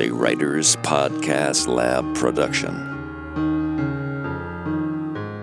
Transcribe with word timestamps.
a 0.00 0.10
Writers 0.10 0.76
Podcast 0.76 1.66
Lab 1.66 2.14
production. 2.14 2.74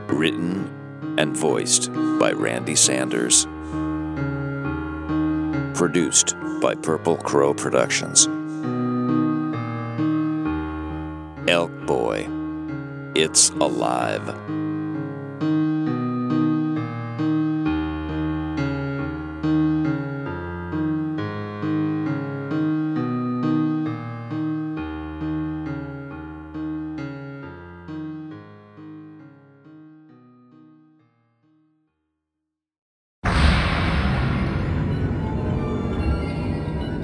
Written 0.07 1.15
and 1.20 1.38
voiced 1.38 1.93
by 2.20 2.32
Randy 2.32 2.75
Sanders. 2.75 3.46
Produced 5.78 6.36
by 6.59 6.73
Purple 6.73 7.18
Crow 7.18 7.54
Productions. 7.54 8.25
Elk 11.47 11.71
Boy. 11.86 12.28
It's 13.14 13.51
alive. 13.51 14.46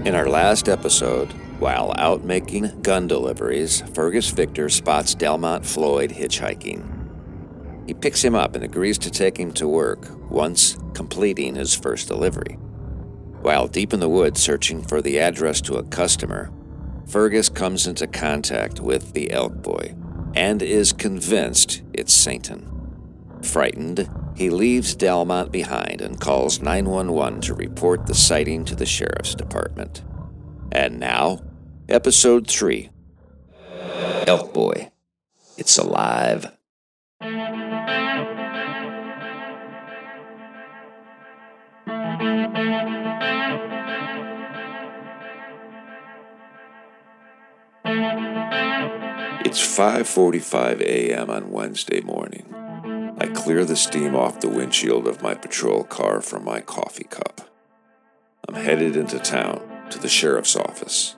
In 0.06 0.16
our 0.16 0.28
last 0.28 0.68
episode, 0.68 1.32
while 1.60 1.94
out 1.98 2.26
making 2.26 2.82
gun 2.82 3.08
deliveries, 3.08 3.80
Fergus 3.94 4.32
Victor 4.32 4.68
spots 4.68 5.16
Delmont 5.16 5.66
Floyd 5.66 6.12
hitchhiking. 6.12 7.88
He 7.88 7.94
picks 7.94 8.22
him 8.22 8.36
up 8.36 8.54
and 8.54 8.66
agrees 8.66 8.98
to 8.98 9.10
take 9.10 9.38
him 9.38 9.54
to 9.54 9.66
work 9.66 10.10
once 10.30 10.78
completing 10.94 11.56
his 11.56 11.74
first 11.74 12.10
delivery. 12.10 12.56
While 13.44 13.70
deep 13.70 13.94
in 13.94 14.02
the 14.02 14.10
woods 14.10 14.42
searching 14.42 14.82
for 14.82 15.02
the 15.02 15.20
address 15.20 15.62
to 15.62 15.76
a 15.76 15.84
customer, 15.84 16.52
Fergus 17.08 17.48
comes 17.48 17.88
into 17.88 18.06
contact 18.06 18.82
with 18.82 19.14
the 19.14 19.32
elk 19.32 19.54
boy 19.62 19.96
and 20.36 20.62
is 20.62 20.92
convinced 20.92 21.82
it's 21.94 22.14
Satan. 22.14 22.70
Frightened, 23.42 24.10
he 24.36 24.50
leaves 24.50 24.96
Delmont 24.96 25.52
behind 25.52 26.02
and 26.02 26.20
calls 26.20 26.62
911 26.62 27.42
to 27.42 27.54
report 27.54 28.06
the 28.06 28.16
sighting 28.16 28.66
to 28.66 28.76
the 28.76 28.86
sheriff's 28.86 29.36
department. 29.36 30.04
And 30.72 31.00
now, 31.00 31.40
episode 31.88 32.48
3 32.48 32.90
Elk 34.28 34.54
Boy. 34.54 34.92
It's 35.58 35.78
alive. 35.78 36.52
It's 49.46 49.62
5:45 49.62 50.82
a.m. 50.82 51.30
on 51.30 51.52
Wednesday 51.52 52.02
morning. 52.02 52.63
Clear 53.44 53.66
the 53.66 53.76
steam 53.76 54.16
off 54.16 54.40
the 54.40 54.48
windshield 54.48 55.06
of 55.06 55.22
my 55.22 55.34
patrol 55.34 55.84
car 55.84 56.22
from 56.22 56.46
my 56.46 56.62
coffee 56.62 57.04
cup. 57.04 57.42
I'm 58.48 58.56
headed 58.56 58.96
into 58.96 59.20
town 59.20 59.62
to 59.90 60.00
the 60.00 60.08
sheriff's 60.08 60.56
office. 60.56 61.18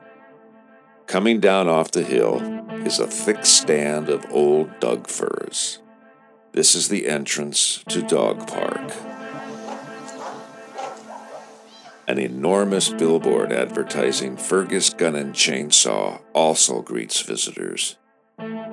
Coming 1.06 1.40
down 1.40 1.70
off 1.70 1.92
the 1.92 2.02
hill 2.02 2.42
is 2.84 2.98
a 2.98 3.06
thick 3.06 3.46
stand 3.46 4.09
of 4.09 4.26
old 4.31 4.80
Doug 4.80 5.06
firs. 5.06 5.84
This 6.52 6.73
is 6.73 6.90
the 6.90 7.08
entrance 7.08 7.84
to 7.90 8.02
Dog 8.02 8.48
Park. 8.48 8.92
An 12.07 12.18
enormous 12.18 12.90
billboard 12.90 13.53
advertising 13.53 14.36
Fergus 14.36 14.90
Gun 14.90 15.16
and 15.16 15.36
Chainsaw 15.36 16.22
also 16.34 16.81
greets 16.81 17.22
visitors. 17.22 17.97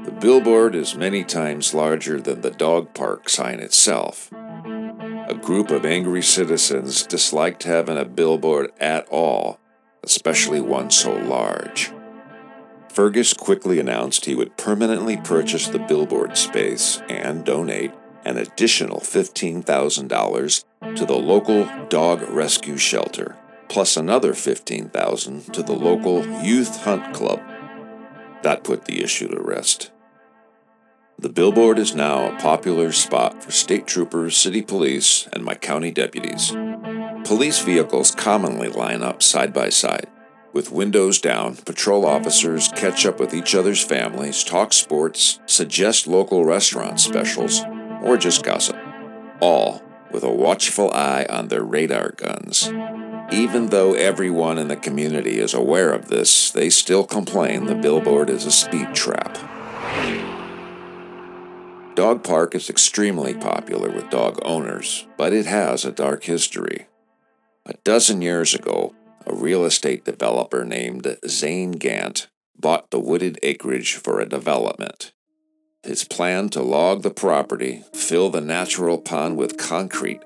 The 0.05 0.11
billboard 0.11 0.75
is 0.75 0.97
many 0.97 1.23
times 1.23 1.75
larger 1.75 2.21
than 2.21 2.41
the 2.41 2.51
dog 2.51 2.93
park 2.93 3.29
sign 3.29 3.61
itself. 3.61 4.33
A 4.33 5.39
group 5.41 5.71
of 5.71 5.87
angry 5.87 6.23
citizens 6.23 7.07
disliked 7.07 7.63
having 7.63 7.97
a 7.97 8.05
billboard 8.05 8.73
at 8.81 9.07
all, 9.11 9.61
especially 10.03 10.61
one 10.61 10.91
so 10.91 11.15
large. 11.15 11.93
Fergus 12.89 13.33
quickly 13.33 13.79
announced 13.79 14.25
he 14.25 14.35
would 14.35 14.57
permanently 14.57 15.17
purchase 15.19 15.69
the 15.69 15.79
billboard 15.79 16.37
space 16.37 17.01
and 17.09 17.45
donate 17.45 17.93
an 18.25 18.39
additional 18.39 18.99
$15,000 18.99 20.65
to 20.97 21.07
the 21.07 21.17
local 21.17 21.69
dog 21.89 22.23
rescue 22.23 22.77
shelter, 22.77 23.37
plus 23.69 23.97
another 23.97 24.35
15,000 24.35 25.55
to 25.55 25.63
the 25.63 25.73
local 25.73 26.27
youth 26.45 26.83
hunt 26.83 27.15
club. 27.15 27.41
That 28.43 28.65
put 28.65 28.87
the 28.87 29.05
issue 29.05 29.29
to 29.29 29.41
rest. 29.41 29.92
The 31.23 31.29
billboard 31.29 31.79
is 31.79 31.95
now 31.95 32.27
a 32.27 32.41
popular 32.41 32.91
spot 32.91 33.45
for 33.45 33.53
state 33.53 33.87
troopers, 33.87 34.37
city 34.37 34.61
police, 34.61 35.29
and 35.33 35.45
my 35.45 35.55
county 35.55 35.93
deputies. 35.93 36.51
Police 37.23 37.61
vehicles 37.61 38.11
commonly 38.11 38.69
line 38.69 39.05
up 39.05 39.23
side 39.23 39.53
by 39.53 39.69
side. 39.69 40.09
With 40.53 40.73
windows 40.73 41.21
down, 41.21 41.55
patrol 41.55 42.05
officers 42.05 42.73
catch 42.75 43.07
up 43.07 43.21
with 43.21 43.35
each 43.35 43.55
other's 43.55 43.85
families, 43.85 44.43
talk 44.43 44.73
sports, 44.73 45.39
suggest 45.47 46.09
local 46.09 46.45
restaurant 46.45 46.99
specials, 46.99 47.63
or 48.03 48.17
just 48.17 48.43
gossip. 48.43 48.77
All 49.39 49.81
with 50.11 50.25
a 50.25 50.33
watchful 50.33 50.91
eye 50.91 51.25
on 51.31 51.47
their 51.47 51.63
radar 51.63 52.15
guns. 52.17 52.73
Even 53.31 53.67
though 53.67 53.95
everyone 53.95 54.59
in 54.59 54.67
the 54.67 54.75
community 54.75 55.39
is 55.39 55.55
aware 55.55 55.93
of 55.93 56.09
this, 56.09 56.51
they 56.51 56.69
still 56.69 57.05
complain 57.05 57.67
the 57.67 57.77
billboard 57.77 58.29
is 58.29 58.45
a 58.45 58.51
speed 58.51 58.93
trap. 58.93 59.39
Dog 61.95 62.25
Park 62.25 62.55
is 62.55 62.71
extremely 62.71 63.35
popular 63.35 63.91
with 63.91 64.09
dog 64.09 64.39
owners, 64.47 65.07
but 65.19 65.35
it 65.35 65.45
has 65.45 65.85
a 65.85 65.93
dark 65.93 66.25
history. 66.25 66.87
A 67.67 67.75
dozen 67.85 68.23
years 68.23 68.55
ago, 68.55 68.95
a 69.27 69.35
real 69.35 69.67
estate 69.67 70.07
developer 70.07 70.65
named 70.65 71.19
Zane 71.29 71.73
Gant 71.73 72.29
bought 72.59 72.91
the 72.91 72.99
wooded 72.99 73.39
acreage 73.43 73.97
for 73.97 74.21
a 74.21 74.29
development. 74.29 75.13
His 75.83 76.03
plan 76.03 76.49
to 76.51 76.63
log 76.63 77.03
the 77.03 77.11
property, 77.11 77.85
fill 77.93 78.31
the 78.31 78.41
natural 78.41 78.97
pond 78.97 79.37
with 79.37 79.59
concrete, 79.59 80.23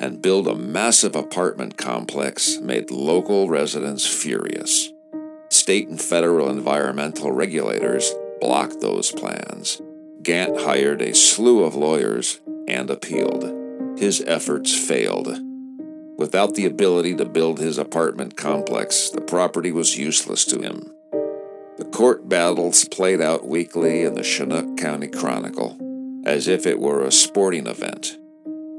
and 0.00 0.22
build 0.22 0.48
a 0.48 0.54
massive 0.54 1.14
apartment 1.14 1.76
complex 1.76 2.56
made 2.58 2.90
local 2.90 3.50
residents 3.50 4.06
furious. 4.06 4.90
State 5.50 5.88
and 5.88 6.00
federal 6.00 6.48
environmental 6.48 7.32
regulators 7.32 8.14
blocked 8.40 8.80
those 8.80 9.12
plans. 9.12 9.81
Gant 10.22 10.60
hired 10.60 11.02
a 11.02 11.14
slew 11.14 11.64
of 11.64 11.74
lawyers 11.74 12.40
and 12.68 12.90
appealed. 12.90 13.98
His 13.98 14.22
efforts 14.24 14.72
failed. 14.72 15.36
Without 16.16 16.54
the 16.54 16.64
ability 16.64 17.16
to 17.16 17.24
build 17.24 17.58
his 17.58 17.76
apartment 17.76 18.36
complex, 18.36 19.10
the 19.10 19.20
property 19.20 19.72
was 19.72 19.98
useless 19.98 20.44
to 20.44 20.60
him. 20.60 20.92
The 21.76 21.88
court 21.90 22.28
battles 22.28 22.84
played 22.84 23.20
out 23.20 23.48
weekly 23.48 24.02
in 24.02 24.14
the 24.14 24.22
Chinook 24.22 24.76
County 24.76 25.08
Chronicle, 25.08 25.76
as 26.24 26.46
if 26.46 26.66
it 26.66 26.78
were 26.78 27.02
a 27.02 27.10
sporting 27.10 27.66
event. 27.66 28.16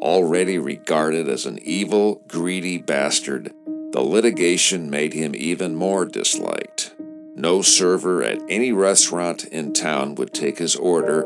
Already 0.01 0.57
regarded 0.57 1.27
as 1.27 1.45
an 1.45 1.59
evil, 1.63 2.21
greedy 2.27 2.77
bastard, 2.77 3.53
the 3.91 4.01
litigation 4.01 4.89
made 4.89 5.13
him 5.13 5.35
even 5.35 5.75
more 5.75 6.05
disliked. 6.05 6.93
No 7.35 7.63
server 7.63 8.23
at 8.23 8.41
any 8.47 8.71
restaurant 8.71 9.45
in 9.45 9.73
town 9.73 10.15
would 10.15 10.33
take 10.33 10.59
his 10.59 10.75
order. 10.75 11.25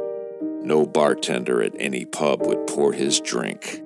No 0.68 0.86
bartender 0.86 1.64
at 1.64 1.72
any 1.80 2.04
pub 2.04 2.46
would 2.46 2.68
pour 2.68 2.92
his 2.92 3.22
drink. 3.22 3.81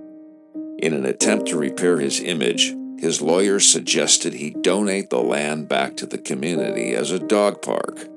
In 0.80 0.96
an 0.96 1.06
attempt 1.06 1.50
to 1.50 1.56
repair 1.56 2.00
his 2.00 2.20
image, 2.20 2.74
his 2.98 3.22
lawyer 3.22 3.60
suggested 3.60 4.34
he 4.34 4.50
donate 4.50 5.12
the 5.12 5.22
land 5.22 5.68
back 5.68 5.96
to 5.98 6.08
the 6.08 6.18
community 6.18 6.96
as 6.96 7.12
a 7.12 7.20
dog 7.20 7.62
park. 7.62 8.08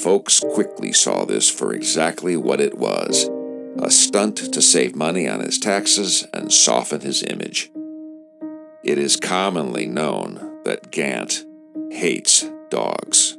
Folks 0.00 0.40
quickly 0.40 0.92
saw 0.92 1.24
this 1.24 1.48
for 1.48 1.72
exactly 1.72 2.36
what 2.36 2.60
it 2.60 2.76
was 2.76 3.30
a 3.78 3.88
stunt 3.88 4.52
to 4.52 4.60
save 4.60 4.96
money 4.96 5.28
on 5.28 5.38
his 5.38 5.60
taxes 5.60 6.26
and 6.34 6.52
soften 6.52 7.02
his 7.02 7.22
image. 7.22 7.70
It 8.82 8.98
is 8.98 9.14
commonly 9.14 9.86
known 9.86 10.60
that 10.64 10.90
Gant 10.90 11.44
hates 11.92 12.50
dogs. 12.68 13.38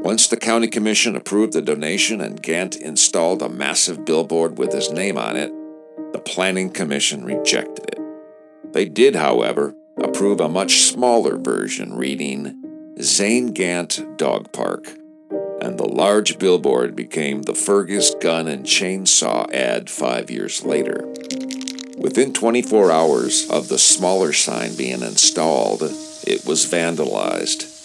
Once 0.00 0.28
the 0.28 0.36
county 0.36 0.68
commission 0.68 1.16
approved 1.16 1.52
the 1.52 1.60
donation 1.60 2.20
and 2.20 2.40
Gant 2.40 2.76
installed 2.76 3.42
a 3.42 3.48
massive 3.48 4.04
billboard 4.04 4.56
with 4.56 4.72
his 4.72 4.90
name 4.90 5.18
on 5.18 5.36
it, 5.36 5.52
the 6.12 6.20
planning 6.20 6.70
commission 6.70 7.24
rejected 7.24 7.84
it. 7.90 8.72
They 8.72 8.84
did, 8.84 9.16
however, 9.16 9.74
approve 9.96 10.40
a 10.40 10.48
much 10.48 10.82
smaller 10.82 11.36
version 11.36 11.96
reading 11.96 12.94
Zane 13.02 13.48
Gant 13.48 14.16
Dog 14.16 14.52
Park, 14.52 14.86
and 15.60 15.78
the 15.78 15.88
large 15.88 16.38
billboard 16.38 16.94
became 16.94 17.42
the 17.42 17.54
Fergus 17.54 18.14
Gun 18.14 18.46
and 18.46 18.64
Chainsaw 18.64 19.52
ad 19.52 19.90
five 19.90 20.30
years 20.30 20.62
later. 20.64 21.06
Within 21.98 22.32
24 22.32 22.92
hours 22.92 23.50
of 23.50 23.68
the 23.68 23.78
smaller 23.78 24.32
sign 24.32 24.76
being 24.76 25.02
installed, 25.02 25.82
it 25.82 26.46
was 26.46 26.66
vandalized. 26.66 27.77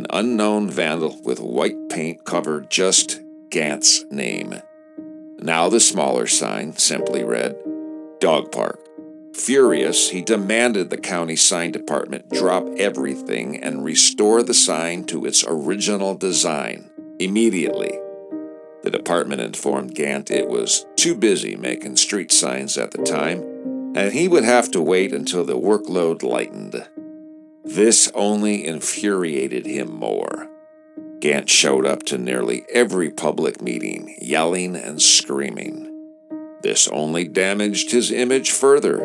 An 0.00 0.06
unknown 0.08 0.70
vandal 0.70 1.20
with 1.24 1.40
white 1.40 1.90
paint 1.90 2.24
covered 2.24 2.70
just 2.70 3.20
Gant's 3.50 4.02
name. 4.10 4.54
Now 5.36 5.68
the 5.68 5.78
smaller 5.78 6.26
sign 6.26 6.74
simply 6.76 7.22
read 7.22 7.54
Dog 8.18 8.50
Park. 8.50 8.80
Furious, 9.34 10.08
he 10.08 10.22
demanded 10.22 10.88
the 10.88 10.96
county 10.96 11.36
sign 11.36 11.70
department 11.70 12.30
drop 12.30 12.66
everything 12.78 13.62
and 13.62 13.84
restore 13.84 14.42
the 14.42 14.54
sign 14.54 15.04
to 15.04 15.26
its 15.26 15.44
original 15.46 16.14
design 16.14 16.88
immediately. 17.18 17.92
The 18.82 18.90
department 18.90 19.42
informed 19.42 19.94
Gant 19.94 20.30
it 20.30 20.48
was 20.48 20.86
too 20.96 21.14
busy 21.14 21.56
making 21.56 21.96
street 21.96 22.32
signs 22.32 22.78
at 22.78 22.92
the 22.92 23.02
time, 23.02 23.42
and 23.94 24.14
he 24.14 24.28
would 24.28 24.44
have 24.44 24.70
to 24.70 24.80
wait 24.80 25.12
until 25.12 25.44
the 25.44 25.58
workload 25.58 26.22
lightened. 26.22 26.88
This 27.64 28.10
only 28.14 28.66
infuriated 28.66 29.66
him 29.66 29.94
more. 29.94 30.48
Gant 31.20 31.50
showed 31.50 31.84
up 31.84 32.02
to 32.04 32.16
nearly 32.16 32.64
every 32.72 33.10
public 33.10 33.60
meeting, 33.60 34.16
yelling 34.20 34.74
and 34.74 35.00
screaming. 35.00 35.86
This 36.62 36.88
only 36.88 37.28
damaged 37.28 37.90
his 37.90 38.10
image 38.10 38.50
further. 38.50 38.98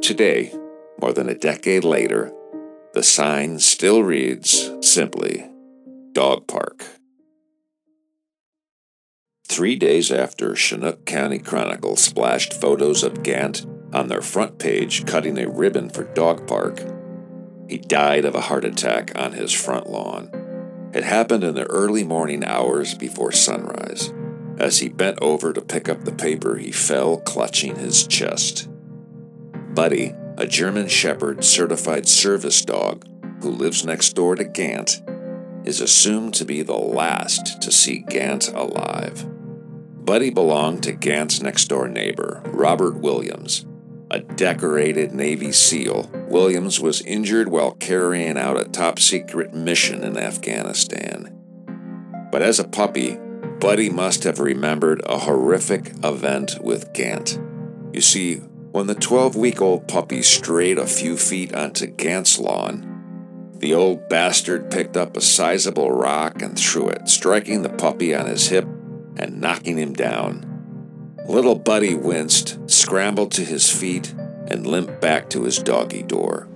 Today, 0.00 0.54
more 1.00 1.12
than 1.12 1.28
a 1.28 1.34
decade 1.34 1.82
later, 1.82 2.32
the 2.94 3.02
sign 3.02 3.58
still 3.58 4.02
reads 4.02 4.70
simply 4.80 5.50
Dog 6.12 6.46
Park. 6.46 6.84
Three 9.48 9.76
days 9.76 10.12
after 10.12 10.54
Chinook 10.54 11.04
County 11.04 11.38
Chronicle 11.38 11.96
splashed 11.96 12.54
photos 12.54 13.02
of 13.02 13.22
Gant 13.22 13.66
on 13.92 14.08
their 14.08 14.22
front 14.22 14.58
page 14.58 15.04
cutting 15.04 15.38
a 15.38 15.48
ribbon 15.48 15.90
for 15.90 16.04
Dog 16.14 16.46
Park, 16.46 16.80
he 17.72 17.78
died 17.78 18.26
of 18.26 18.34
a 18.34 18.42
heart 18.42 18.66
attack 18.66 19.10
on 19.14 19.32
his 19.32 19.50
front 19.50 19.88
lawn. 19.88 20.90
It 20.92 21.04
happened 21.04 21.42
in 21.42 21.54
the 21.54 21.64
early 21.64 22.04
morning 22.04 22.44
hours 22.44 22.92
before 22.92 23.32
sunrise. 23.32 24.12
As 24.58 24.80
he 24.80 24.90
bent 24.90 25.18
over 25.22 25.54
to 25.54 25.62
pick 25.62 25.88
up 25.88 26.04
the 26.04 26.12
paper, 26.12 26.56
he 26.56 26.70
fell, 26.70 27.16
clutching 27.16 27.76
his 27.76 28.06
chest. 28.06 28.68
Buddy, 29.74 30.12
a 30.36 30.46
German 30.46 30.86
Shepherd 30.86 31.44
certified 31.44 32.06
service 32.06 32.62
dog 32.62 33.06
who 33.40 33.48
lives 33.48 33.86
next 33.86 34.12
door 34.12 34.34
to 34.34 34.44
Gant, 34.44 35.00
is 35.64 35.80
assumed 35.80 36.34
to 36.34 36.44
be 36.44 36.60
the 36.60 36.76
last 36.76 37.62
to 37.62 37.72
see 37.72 38.04
Gant 38.06 38.48
alive. 38.48 39.26
Buddy 40.04 40.28
belonged 40.28 40.82
to 40.82 40.92
Gant's 40.92 41.40
next 41.40 41.68
door 41.68 41.88
neighbor, 41.88 42.42
Robert 42.48 42.96
Williams. 42.98 43.64
A 44.12 44.20
decorated 44.20 45.12
Navy 45.12 45.52
SEAL, 45.52 46.10
Williams 46.28 46.78
was 46.78 47.00
injured 47.00 47.48
while 47.48 47.72
carrying 47.72 48.36
out 48.36 48.60
a 48.60 48.64
top 48.64 48.98
secret 48.98 49.54
mission 49.54 50.04
in 50.04 50.18
Afghanistan. 50.18 51.34
But 52.30 52.42
as 52.42 52.58
a 52.58 52.68
puppy, 52.68 53.18
Buddy 53.58 53.88
must 53.88 54.24
have 54.24 54.38
remembered 54.38 55.00
a 55.06 55.20
horrific 55.20 55.94
event 56.04 56.58
with 56.60 56.92
Gant. 56.92 57.40
You 57.94 58.02
see, 58.02 58.34
when 58.72 58.86
the 58.86 58.94
12 58.94 59.34
week 59.34 59.62
old 59.62 59.88
puppy 59.88 60.20
strayed 60.20 60.78
a 60.78 60.86
few 60.86 61.16
feet 61.16 61.54
onto 61.54 61.86
Gant's 61.86 62.38
lawn, 62.38 63.54
the 63.56 63.72
old 63.72 64.10
bastard 64.10 64.70
picked 64.70 64.98
up 64.98 65.16
a 65.16 65.22
sizable 65.22 65.90
rock 65.90 66.42
and 66.42 66.58
threw 66.58 66.90
it, 66.90 67.08
striking 67.08 67.62
the 67.62 67.70
puppy 67.70 68.14
on 68.14 68.26
his 68.26 68.48
hip 68.48 68.66
and 69.16 69.40
knocking 69.40 69.78
him 69.78 69.94
down. 69.94 70.51
Little 71.26 71.54
Buddy 71.54 71.94
winced, 71.94 72.58
scrambled 72.70 73.32
to 73.32 73.44
his 73.44 73.70
feet, 73.70 74.12
and 74.48 74.66
limped 74.66 75.00
back 75.00 75.30
to 75.30 75.44
his 75.44 75.58
doggy 75.58 76.02
door. 76.02 76.48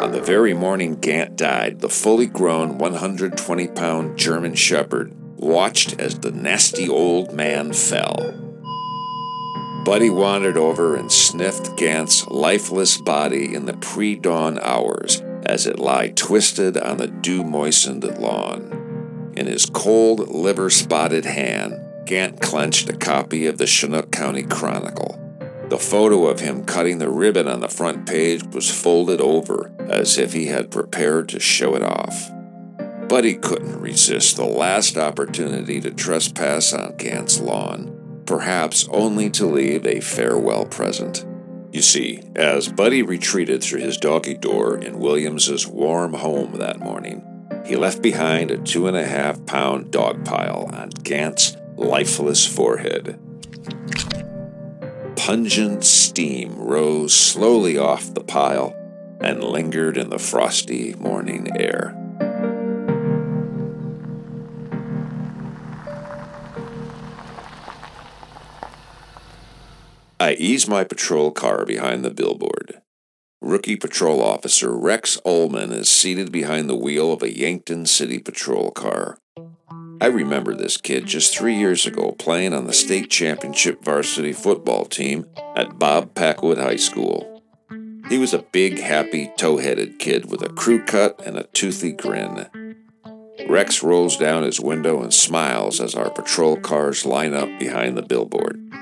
On 0.00 0.12
the 0.12 0.22
very 0.22 0.54
morning 0.54 0.96
Gant 0.96 1.36
died, 1.36 1.80
the 1.80 1.88
fully 1.88 2.26
grown 2.26 2.78
120 2.78 3.68
pound 3.68 4.18
German 4.18 4.54
Shepherd 4.54 5.12
watched 5.36 5.98
as 5.98 6.18
the 6.18 6.30
nasty 6.30 6.88
old 6.88 7.32
man 7.32 7.72
fell. 7.72 8.34
Buddy 9.84 10.10
wandered 10.10 10.58
over 10.58 10.96
and 10.96 11.10
sniffed 11.10 11.76
Gant's 11.76 12.26
lifeless 12.28 12.98
body 12.98 13.54
in 13.54 13.64
the 13.64 13.76
pre 13.78 14.14
dawn 14.16 14.58
hours 14.60 15.22
as 15.44 15.66
it 15.66 15.78
lay 15.78 16.10
twisted 16.12 16.76
on 16.76 16.98
the 16.98 17.06
dew 17.06 17.42
moistened 17.42 18.04
lawn. 18.18 19.32
In 19.34 19.46
his 19.46 19.66
cold, 19.66 20.28
liver 20.28 20.68
spotted 20.68 21.24
hand, 21.24 21.87
Gant 22.08 22.40
clenched 22.40 22.88
a 22.88 22.96
copy 22.96 23.44
of 23.48 23.58
the 23.58 23.66
Chinook 23.66 24.10
County 24.10 24.42
Chronicle. 24.42 25.20
The 25.68 25.76
photo 25.76 26.24
of 26.24 26.40
him 26.40 26.64
cutting 26.64 26.96
the 26.96 27.10
ribbon 27.10 27.46
on 27.46 27.60
the 27.60 27.68
front 27.68 28.08
page 28.08 28.42
was 28.44 28.70
folded 28.70 29.20
over 29.20 29.70
as 29.78 30.16
if 30.16 30.32
he 30.32 30.46
had 30.46 30.70
prepared 30.70 31.28
to 31.28 31.38
show 31.38 31.74
it 31.74 31.82
off. 31.82 32.30
But 33.10 33.24
he 33.24 33.34
couldn't 33.34 33.82
resist 33.82 34.36
the 34.36 34.46
last 34.46 34.96
opportunity 34.96 35.82
to 35.82 35.90
trespass 35.90 36.72
on 36.72 36.96
Gant's 36.96 37.40
lawn, 37.40 38.22
perhaps 38.24 38.88
only 38.90 39.28
to 39.32 39.44
leave 39.44 39.86
a 39.86 40.00
farewell 40.00 40.64
present. 40.64 41.26
You 41.72 41.82
see, 41.82 42.22
as 42.34 42.72
Buddy 42.72 43.02
retreated 43.02 43.62
through 43.62 43.80
his 43.80 43.98
doggy 43.98 44.38
door 44.38 44.78
in 44.78 44.98
Williams's 44.98 45.66
warm 45.66 46.14
home 46.14 46.52
that 46.54 46.80
morning, 46.80 47.22
he 47.66 47.76
left 47.76 48.00
behind 48.00 48.50
a 48.50 48.56
two 48.56 48.86
and 48.86 48.96
a 48.96 49.06
half 49.06 49.44
pound 49.44 49.90
dog 49.90 50.24
pile 50.24 50.70
on 50.72 50.88
Gant's 51.02 51.54
lifeless 51.78 52.44
forehead. 52.44 53.18
Pungent 55.16 55.84
steam 55.84 56.58
rose 56.58 57.14
slowly 57.14 57.78
off 57.78 58.12
the 58.12 58.24
pile 58.24 58.74
and 59.20 59.42
lingered 59.42 59.96
in 59.96 60.10
the 60.10 60.18
frosty 60.18 60.94
morning 60.94 61.48
air. 61.58 61.94
I 70.20 70.32
eased 70.32 70.68
my 70.68 70.82
patrol 70.82 71.30
car 71.30 71.64
behind 71.64 72.04
the 72.04 72.10
billboard. 72.10 72.82
Rookie 73.40 73.76
Patrol 73.76 74.20
Officer 74.20 74.76
Rex 74.76 75.16
Ullman 75.24 75.72
is 75.72 75.88
seated 75.88 76.32
behind 76.32 76.68
the 76.68 76.74
wheel 76.74 77.12
of 77.12 77.22
a 77.22 77.36
Yankton 77.36 77.86
City 77.86 78.18
Patrol 78.18 78.72
car. 78.72 79.18
I 80.00 80.06
remember 80.06 80.54
this 80.54 80.76
kid 80.76 81.06
just 81.06 81.36
three 81.36 81.56
years 81.56 81.84
ago 81.84 82.12
playing 82.12 82.54
on 82.54 82.66
the 82.66 82.72
state 82.72 83.10
championship 83.10 83.84
varsity 83.84 84.32
football 84.32 84.84
team 84.84 85.26
at 85.56 85.78
Bob 85.78 86.14
Packwood 86.14 86.58
High 86.58 86.76
School. 86.76 87.42
He 88.08 88.16
was 88.16 88.32
a 88.32 88.44
big, 88.52 88.78
happy, 88.78 89.32
tow 89.36 89.58
headed 89.58 89.98
kid 89.98 90.30
with 90.30 90.42
a 90.42 90.50
crew 90.50 90.84
cut 90.84 91.20
and 91.26 91.36
a 91.36 91.44
toothy 91.52 91.92
grin. 91.92 92.46
Rex 93.48 93.82
rolls 93.82 94.16
down 94.16 94.44
his 94.44 94.60
window 94.60 95.02
and 95.02 95.12
smiles 95.12 95.80
as 95.80 95.96
our 95.96 96.10
patrol 96.10 96.56
cars 96.56 97.04
line 97.04 97.34
up 97.34 97.48
behind 97.58 97.96
the 97.96 98.02
billboard. 98.02 98.72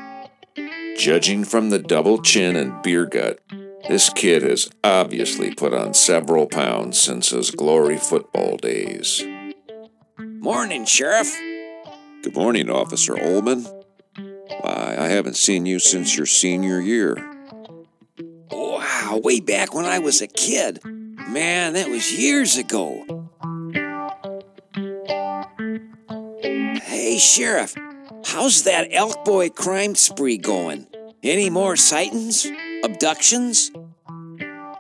Judging 0.99 1.45
from 1.45 1.71
the 1.71 1.79
double 1.79 2.21
chin 2.21 2.57
and 2.57 2.83
beer 2.83 3.07
gut, 3.07 3.41
this 3.89 4.11
kid 4.11 4.43
has 4.43 4.69
obviously 4.85 5.55
put 5.55 5.73
on 5.73 5.95
several 5.95 6.47
pounds 6.47 6.99
since 6.99 7.31
his 7.31 7.51
glory 7.51 7.97
football 7.97 8.59
days. 8.59 9.25
Morning, 10.47 10.85
Sheriff. 10.85 11.37
Good 12.23 12.37
morning, 12.37 12.71
Officer 12.71 13.19
Ullman. 13.19 13.67
Why, 14.61 14.95
I 14.97 15.09
haven't 15.09 15.35
seen 15.35 15.67
you 15.67 15.81
since 15.81 16.17
your 16.17 16.25
senior 16.25 16.79
year. 16.79 17.17
Wow, 18.53 19.21
way 19.25 19.41
back 19.41 19.75
when 19.75 19.87
I 19.87 19.99
was 19.99 20.23
a 20.23 20.29
kid. 20.29 20.79
Man, 20.85 21.73
that 21.73 21.89
was 21.89 22.17
years 22.17 22.57
ago. 22.57 23.29
Hey, 26.81 27.19
Sheriff, 27.19 27.75
how's 28.27 28.63
that 28.63 28.87
Elk 28.93 29.25
Boy 29.25 29.49
crime 29.49 29.97
spree 29.97 30.39
going? 30.39 30.87
Any 31.25 31.51
more 31.51 31.75
sightings? 31.75 32.47
Abductions? 32.85 33.73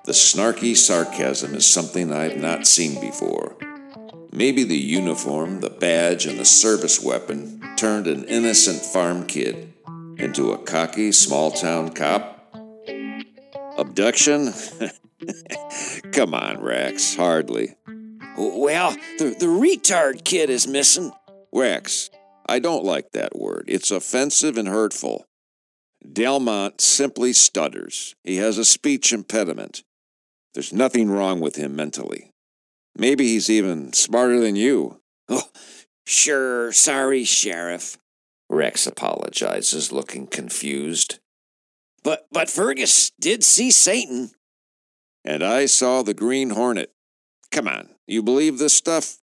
The 0.04 0.12
snarky 0.12 0.76
sarcasm 0.76 1.56
is 1.56 1.66
something 1.66 2.12
I've 2.12 2.36
not 2.36 2.68
seen 2.68 3.00
before. 3.00 3.56
Maybe 4.36 4.64
the 4.64 4.76
uniform, 4.76 5.62
the 5.62 5.70
badge, 5.70 6.26
and 6.26 6.38
the 6.38 6.44
service 6.44 7.02
weapon 7.02 7.58
turned 7.78 8.06
an 8.06 8.24
innocent 8.24 8.82
farm 8.82 9.26
kid 9.26 9.72
into 10.18 10.52
a 10.52 10.58
cocky 10.58 11.10
small 11.12 11.50
town 11.50 11.94
cop? 11.94 12.46
Abduction? 13.78 14.52
Come 16.12 16.34
on, 16.34 16.60
Rex, 16.60 17.16
hardly. 17.16 17.76
Well, 18.36 18.90
the, 19.16 19.34
the 19.40 19.46
retard 19.46 20.22
kid 20.22 20.50
is 20.50 20.66
missing. 20.66 21.12
Rex, 21.50 22.10
I 22.44 22.58
don't 22.58 22.84
like 22.84 23.12
that 23.12 23.38
word. 23.38 23.64
It's 23.68 23.90
offensive 23.90 24.58
and 24.58 24.68
hurtful. 24.68 25.24
Delmont 26.12 26.82
simply 26.82 27.32
stutters. 27.32 28.14
He 28.22 28.36
has 28.36 28.58
a 28.58 28.66
speech 28.66 29.14
impediment. 29.14 29.82
There's 30.52 30.74
nothing 30.74 31.10
wrong 31.10 31.40
with 31.40 31.56
him 31.56 31.74
mentally. 31.74 32.32
Maybe 32.98 33.24
he's 33.24 33.50
even 33.50 33.92
smarter 33.92 34.40
than 34.40 34.56
you. 34.56 35.00
Oh, 35.28 35.42
sure, 36.06 36.72
sorry, 36.72 37.24
Sheriff. 37.24 37.98
Rex 38.48 38.86
apologizes, 38.86 39.92
looking 39.92 40.26
confused. 40.26 41.18
But 42.02 42.26
but 42.30 42.48
Fergus 42.48 43.10
did 43.18 43.42
see 43.42 43.70
Satan. 43.70 44.30
And 45.24 45.42
I 45.42 45.66
saw 45.66 46.02
the 46.02 46.14
Green 46.14 46.50
Hornet. 46.50 46.92
Come 47.50 47.66
on, 47.66 47.90
you 48.06 48.22
believe 48.22 48.58
this 48.58 48.74
stuff? 48.74 49.18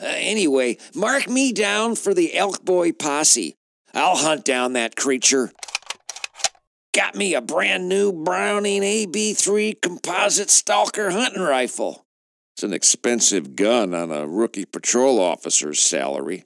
Uh, 0.00 0.06
anyway, 0.06 0.78
mark 0.94 1.28
me 1.28 1.52
down 1.52 1.96
for 1.96 2.14
the 2.14 2.34
Elk 2.34 2.64
Boy 2.64 2.92
posse. 2.92 3.56
I'll 3.92 4.16
hunt 4.16 4.44
down 4.44 4.72
that 4.74 4.96
creature. 4.96 5.52
Got 6.92 7.16
me 7.16 7.34
a 7.34 7.40
brand 7.40 7.88
new 7.88 8.12
Browning 8.12 8.82
AB3 8.82 9.80
composite 9.80 10.50
stalker 10.50 11.10
hunting 11.10 11.42
rifle. 11.42 12.03
It's 12.54 12.62
an 12.62 12.72
expensive 12.72 13.56
gun 13.56 13.92
on 13.94 14.12
a 14.12 14.28
rookie 14.28 14.64
patrol 14.64 15.18
officer's 15.18 15.80
salary. 15.80 16.44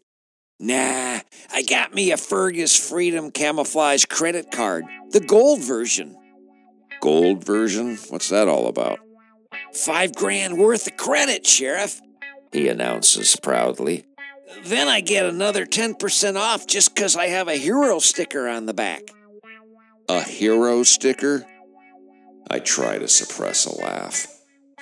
Nah, 0.59 1.21
I 1.53 1.63
got 1.63 1.93
me 1.93 2.11
a 2.13 2.17
Fergus 2.17 2.75
Freedom 2.75 3.31
camouflage 3.31 4.07
credit 4.07 4.51
card, 4.51 4.87
the 5.11 5.21
gold 5.21 5.63
version. 5.63 6.17
Gold 7.03 7.45
version? 7.45 7.99
What's 8.09 8.31
that 8.31 8.49
all 8.49 8.69
about? 8.69 9.01
Five 9.75 10.15
grand 10.15 10.57
worth 10.57 10.87
of 10.87 10.97
credit, 10.97 11.47
Sheriff, 11.47 12.01
he 12.53 12.69
announces 12.69 13.37
proudly. 13.37 14.07
Then 14.65 14.89
I 14.89 15.03
get 15.03 15.27
another 15.27 15.67
10% 15.67 16.39
off 16.39 16.67
just 16.67 16.97
'cause 16.97 17.17
I 17.17 17.27
have 17.27 17.49
a 17.49 17.57
hero 17.57 17.99
sticker 17.99 18.49
on 18.49 18.65
the 18.65 18.73
back. 18.73 19.03
A 20.09 20.23
hero 20.23 20.85
sticker? 20.85 21.47
I 22.51 22.61
try 22.61 22.97
to 22.99 23.09
suppress 23.09 23.67
a 23.67 23.77
laugh. 23.77 24.27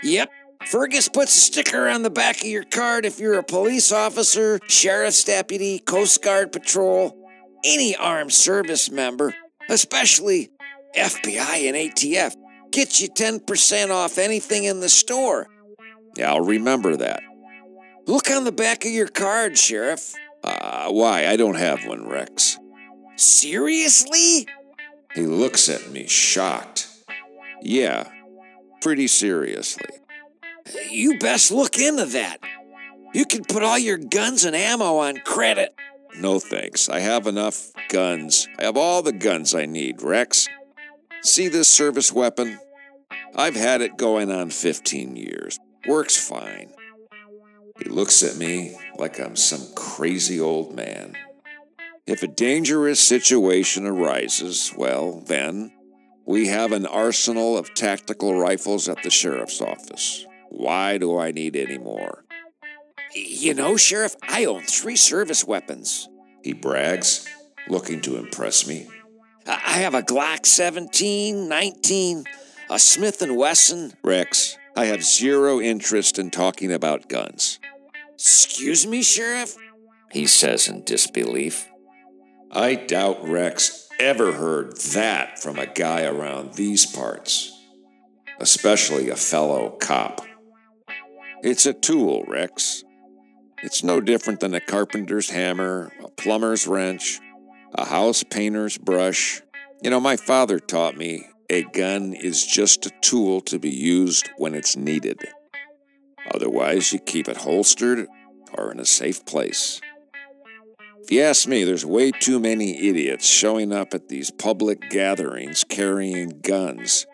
Yep. 0.05 0.31
Fergus 0.67 1.09
puts 1.09 1.37
a 1.37 1.41
sticker 1.41 1.89
on 1.89 2.03
the 2.03 2.11
back 2.11 2.41
of 2.41 2.47
your 2.47 2.65
card 2.65 3.05
if 3.05 3.21
you're 3.21 3.39
a 3.39 3.45
police 3.45 3.93
officer, 3.93 4.59
sheriff's 4.67 5.23
deputy, 5.23 5.79
Coast 5.79 6.23
Guard 6.23 6.51
patrol, 6.51 7.17
any 7.65 7.95
armed 7.95 8.33
service 8.33 8.91
member, 8.91 9.33
especially 9.69 10.51
FBI 10.97 11.69
and 11.69 11.77
ATF. 11.77 12.35
Gets 12.73 13.01
you 13.01 13.09
10% 13.09 13.91
off 13.91 14.19
anything 14.19 14.65
in 14.65 14.81
the 14.81 14.89
store. 14.89 15.47
Yeah, 16.17 16.33
I'll 16.33 16.41
remember 16.41 16.97
that. 16.97 17.23
Look 18.07 18.31
on 18.31 18.45
the 18.45 18.53
back 18.53 18.85
of 18.85 18.91
your 18.91 19.09
card, 19.09 19.57
Sheriff. 19.57 20.15
Uh, 20.43 20.91
why? 20.91 21.27
I 21.27 21.37
don't 21.37 21.57
have 21.57 21.87
one, 21.87 22.09
Rex. 22.09 22.59
Seriously? 23.17 24.47
He 25.15 25.23
looks 25.23 25.69
at 25.69 25.91
me, 25.91 26.07
shocked. 26.09 26.89
Yeah, 27.63 28.09
pretty 28.81 29.07
seriously. 29.07 29.89
You 30.91 31.19
best 31.19 31.51
look 31.51 31.79
into 31.79 32.05
that. 32.07 32.39
You 33.15 33.25
can 33.25 33.45
put 33.45 33.63
all 33.63 33.79
your 33.79 33.99
guns 33.99 34.45
and 34.45 34.57
ammo 34.57 34.99
on 34.99 35.19
credit. 35.19 35.75
No 36.19 36.39
thanks. 36.39 36.89
I 36.89 37.01
have 37.01 37.27
enough 37.27 37.73
guns. 37.89 38.49
I 38.59 38.65
have 38.65 38.77
all 38.77 39.03
the 39.03 39.13
guns 39.13 39.55
I 39.55 39.67
need, 39.67 40.03
Rex. 40.03 40.49
See 41.23 41.49
this 41.49 41.69
service 41.69 42.13
weapon? 42.13 42.59
I've 43.35 43.57
had 43.57 43.81
it 43.81 43.97
going 43.97 44.31
on 44.31 44.51
15 44.51 45.17
years. 45.17 45.59
Works 45.87 46.17
fine. 46.17 46.73
He 47.79 47.91
looks 47.91 48.23
at 48.23 48.37
me 48.37 48.77
like 48.99 49.21
I'm 49.21 49.37
some 49.37 49.67
crazy 49.75 50.41
old 50.41 50.75
man. 50.75 51.17
If 52.07 52.23
a 52.23 52.29
dangerous 52.29 53.01
situation 53.01 53.87
arises, 53.87 54.73
well, 54.77 55.21
then, 55.27 55.73
we 56.25 56.47
have 56.47 56.73
an 56.73 56.87
arsenal 56.87 57.59
of 57.59 57.75
tactical 57.75 58.35
rifles 58.35 58.89
at 58.89 59.03
the 59.03 59.11
sheriff's 59.11 59.61
office. 59.61 60.27
Why 60.57 60.97
do 60.97 61.19
I 61.19 61.33
need 61.33 61.55
any 61.55 61.77
more? 61.77 62.25
You 63.15 63.53
know, 63.53 63.77
Sheriff, 63.77 64.17
I 64.23 64.47
own 64.47 64.63
three 64.63 64.97
service 64.97 65.45
weapons. 65.45 66.09
He 66.43 66.55
brags, 66.55 67.29
looking 67.69 68.01
to 68.03 68.17
impress 68.17 68.67
me. 68.67 68.89
I 69.47 69.81
have 69.81 69.95
a 69.95 70.03
Glock 70.03 70.47
17, 70.47 71.47
19, 71.47 72.25
a 72.71 72.79
Smith 72.79 73.23
& 73.27 73.31
Wesson. 73.31 73.93
Rex, 74.03 74.57
I 74.75 74.87
have 74.87 75.05
zero 75.05 75.61
interest 75.61 76.19
in 76.19 76.31
talking 76.31 76.73
about 76.73 77.11
guns. 77.11 77.61
Excuse 78.15 78.87
me, 78.87 79.03
Sheriff? 79.03 79.57
He 80.11 80.27
says 80.27 80.69
in 80.69 80.85
disbelief. 80.85 81.69
I 82.51 82.77
doubt 82.77 83.29
Rex 83.29 83.89
ever 84.01 84.33
heard 84.33 84.79
that 84.79 85.39
from 85.39 85.59
a 85.59 85.67
guy 85.67 86.05
around 86.05 86.55
these 86.55 86.87
parts, 86.87 87.53
especially 88.41 89.11
a 89.11 89.17
fellow 89.17 89.77
cop. 89.79 90.26
It's 91.43 91.67
a 91.67 91.75
tool, 91.75 92.25
Rex. 92.27 92.83
It's 93.63 93.85
no 93.85 94.01
different 94.01 94.41
than 94.41 94.55
a 94.55 94.61
carpenter's 94.61 95.31
hammer, 95.31 95.93
a 96.03 96.09
plumber's 96.09 96.67
wrench, 96.67 97.21
a 97.75 97.85
house 97.85 98.23
painter's 98.23 98.79
brush. 98.79 99.43
You 99.83 99.91
know, 99.91 100.01
my 100.01 100.17
father 100.17 100.59
taught 100.59 100.97
me 100.97 101.27
a 101.51 101.63
gun 101.63 102.15
is 102.15 102.45
just 102.45 102.87
a 102.87 102.93
tool 103.03 103.43
to 103.43 103.59
be 103.59 103.71
used 103.71 104.31
when 104.39 104.55
it's 104.55 104.77
needed. 104.77 105.21
Otherwise, 106.35 106.93
you 106.93 106.99
keep 106.99 107.29
it 107.29 107.37
holstered 107.37 108.09
or 108.55 108.73
in 108.73 108.81
a 108.81 108.87
safe 108.87 109.25
place. 109.27 109.81
If 111.03 111.13
you 111.13 111.21
ask 111.21 111.47
me, 111.47 111.65
there's 111.65 111.87
way 111.87 112.13
too 112.13 112.41
many 112.41 112.89
idiots 112.89 113.29
showing 113.29 113.73
up 113.73 113.93
at 113.93 114.09
these 114.09 114.31
public 114.31 114.89
gatherings 114.89 115.65
carrying 115.69 116.41
guns, 116.41 117.07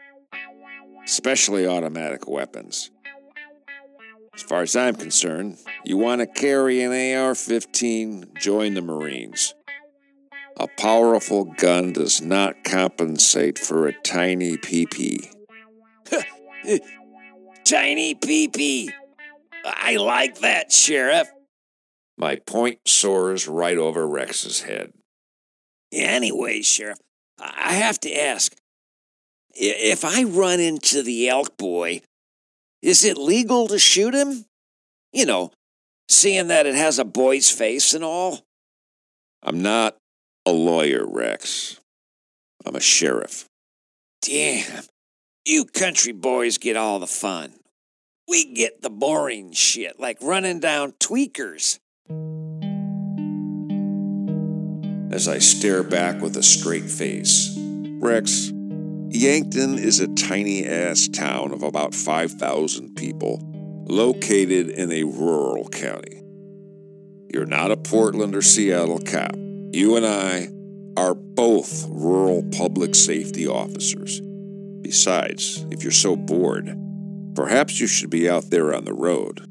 especially 1.05 1.67
automatic 1.67 2.29
weapons. 2.29 2.92
As 4.35 4.43
far 4.43 4.63
as 4.63 4.75
I'm 4.75 4.95
concerned, 4.95 5.59
you 5.85 5.99
want 5.99 6.21
to 6.21 6.27
carry 6.27 6.83
an 6.83 7.17
AR 7.19 7.35
15, 7.35 8.33
join 8.41 8.75
the 8.75 8.81
Marines. 8.81 9.55
A 10.57 10.69
powerful 10.79 11.45
gun 11.45 11.93
does 11.93 12.23
not 12.23 12.65
compensate 12.65 13.59
for 13.59 13.87
a 13.87 13.93
tiny 13.93 14.57
PP. 14.57 15.35
tiny 17.65 18.15
PP! 18.15 18.91
I 19.65 19.97
like 19.97 20.39
that, 20.41 20.73
Sheriff. 20.73 21.29
My 22.17 22.37
point 22.37 22.81
soars 22.87 23.49
right 23.49 23.77
over 23.77 24.07
Rex's 24.07 24.63
head. 24.63 24.93
Anyway, 25.93 26.63
Sheriff, 26.63 26.99
I 27.39 27.75
have 27.75 28.01
to 28.01 28.13
ask 28.13 28.55
if 29.55 30.05
I 30.05 30.25
run 30.25 30.61
into 30.61 31.03
the 31.03 31.29
elk 31.29 31.57
boy, 31.59 32.01
is 32.83 33.05
it 33.05 33.17
legal 33.17 33.69
to 33.69 33.79
shoot 33.79 34.13
him? 34.13 34.45
You 35.13 35.25
know, 35.25 35.53
seeing 36.09 36.49
that 36.49 36.67
it 36.67 36.75
has 36.75 36.99
a 36.99 37.05
boy's 37.05 37.51
face 37.51 37.95
and 37.95 38.03
all? 38.03 38.41
I'm 39.43 39.63
not 39.63 39.97
a 40.45 40.53
lawyer, 40.53 41.07
Rex. 41.07 41.81
I'm 42.67 42.75
a 42.75 42.81
sheriff. 42.81 43.47
Damn. 44.21 44.85
You 45.45 45.65
country 45.65 46.13
boys 46.13 46.59
get 46.59 46.77
all 46.77 46.99
the 46.99 47.07
fun. 47.07 47.53
We 48.29 48.53
get 48.53 48.83
the 48.83 48.91
boring 48.91 49.53
shit, 49.53 49.99
like 49.99 50.19
running 50.23 50.61
down 50.61 50.93
tweakers. 50.93 51.79
As 55.13 55.29
I 55.29 55.39
stare 55.39 55.83
back 55.83 56.23
with 56.23 56.37
a 56.37 56.43
straight 56.43 56.89
face, 56.89 57.55
Rex, 57.59 58.53
Yankton 59.15 59.79
is 59.79 60.01
a 60.01 60.09
tiny 60.15 60.67
ass 60.67 61.07
town 61.07 61.53
of 61.53 61.63
about 61.63 61.95
5,000 61.95 62.97
people, 62.97 63.41
located 63.87 64.71
in 64.71 64.91
a 64.91 65.05
rural 65.05 65.69
county. 65.69 66.23
You're 67.31 67.45
not 67.45 67.71
a 67.71 67.77
Portland 67.77 68.35
or 68.35 68.41
Seattle 68.41 69.01
cop. 69.01 69.37
You 69.37 69.97
and 69.97 70.07
I 70.07 70.49
are 70.97 71.15
both 71.15 71.87
rural 71.91 72.43
public 72.57 72.95
safety 72.95 73.47
officers. 73.47 74.23
Besides, 74.81 75.67
if 75.71 75.83
you're 75.83 75.93
so 75.93 76.17
bored, 76.17 76.75
perhaps 77.35 77.79
you 77.81 77.87
should 77.87 78.11
be 78.11 78.31
out 78.31 78.49
there 78.49 78.75
on 78.75 78.87
the 78.87 78.95
road, 78.95 79.47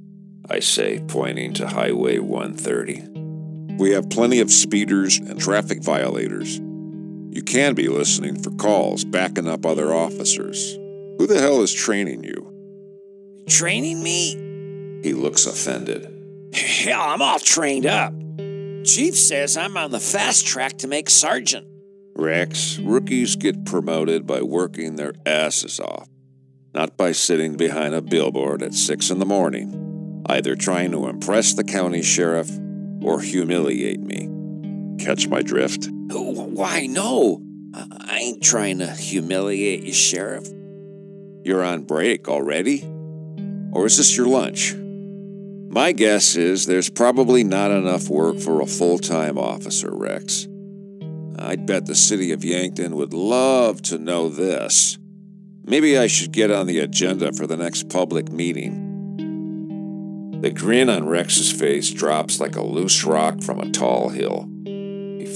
I 0.49 0.59
say, 0.59 1.03
pointing 1.07 1.53
to 1.53 1.67
Highway 1.67 2.17
130. 2.17 3.77
We 3.77 3.91
have 3.91 4.09
plenty 4.09 4.39
of 4.39 4.49
speeders 4.49 5.19
and 5.19 5.39
traffic 5.39 5.83
violators. 5.83 6.59
You 7.31 7.41
can 7.41 7.75
be 7.75 7.87
listening 7.87 8.43
for 8.43 8.51
calls, 8.51 9.05
backing 9.05 9.47
up 9.47 9.65
other 9.65 9.93
officers. 9.93 10.73
Who 11.17 11.27
the 11.27 11.39
hell 11.39 11.61
is 11.61 11.71
training 11.71 12.25
you? 12.25 13.45
Training 13.47 14.03
me? 14.03 15.01
He 15.01 15.13
looks 15.13 15.45
offended. 15.45 16.11
Hell, 16.53 16.99
I'm 17.01 17.21
all 17.21 17.39
trained 17.39 17.85
up. 17.85 18.13
Chief 18.83 19.15
says 19.15 19.55
I'm 19.55 19.77
on 19.77 19.91
the 19.91 19.99
fast 20.01 20.45
track 20.45 20.79
to 20.79 20.89
make 20.89 21.09
sergeant. 21.09 21.67
Rex, 22.17 22.77
rookies 22.79 23.37
get 23.37 23.65
promoted 23.65 24.27
by 24.27 24.41
working 24.41 24.97
their 24.97 25.13
asses 25.25 25.79
off, 25.79 26.09
not 26.73 26.97
by 26.97 27.13
sitting 27.13 27.55
behind 27.55 27.95
a 27.95 28.01
billboard 28.01 28.61
at 28.61 28.73
six 28.73 29.09
in 29.09 29.19
the 29.19 29.25
morning, 29.25 30.25
either 30.25 30.53
trying 30.53 30.91
to 30.91 31.07
impress 31.07 31.53
the 31.53 31.63
county 31.63 32.01
sheriff 32.01 32.51
or 33.01 33.21
humiliate 33.21 34.01
me. 34.01 34.40
Catch 35.01 35.27
my 35.27 35.41
drift? 35.41 35.89
Why, 35.91 36.85
no. 36.85 37.41
I 37.73 38.19
ain't 38.19 38.43
trying 38.43 38.79
to 38.79 38.91
humiliate 38.91 39.81
you, 39.83 39.93
Sheriff. 39.93 40.47
You're 41.43 41.63
on 41.63 41.85
break 41.85 42.29
already? 42.29 42.83
Or 43.73 43.87
is 43.87 43.97
this 43.97 44.15
your 44.15 44.27
lunch? 44.27 44.75
My 44.75 45.91
guess 45.91 46.35
is 46.35 46.67
there's 46.67 46.91
probably 46.91 47.43
not 47.43 47.71
enough 47.71 48.09
work 48.09 48.37
for 48.37 48.61
a 48.61 48.67
full 48.67 48.99
time 48.99 49.39
officer, 49.39 49.89
Rex. 49.91 50.47
I'd 51.39 51.65
bet 51.65 51.87
the 51.87 51.95
city 51.95 52.31
of 52.31 52.43
Yankton 52.43 52.95
would 52.95 53.13
love 53.13 53.81
to 53.83 53.97
know 53.97 54.29
this. 54.29 54.99
Maybe 55.63 55.97
I 55.97 56.05
should 56.05 56.31
get 56.31 56.51
on 56.51 56.67
the 56.67 56.77
agenda 56.79 57.33
for 57.33 57.47
the 57.47 57.57
next 57.57 57.89
public 57.89 58.31
meeting. 58.31 58.89
The 60.41 60.51
grin 60.51 60.89
on 60.89 61.07
Rex's 61.07 61.51
face 61.51 61.89
drops 61.89 62.39
like 62.39 62.55
a 62.55 62.63
loose 62.63 63.03
rock 63.03 63.41
from 63.41 63.59
a 63.59 63.71
tall 63.71 64.09
hill. 64.09 64.50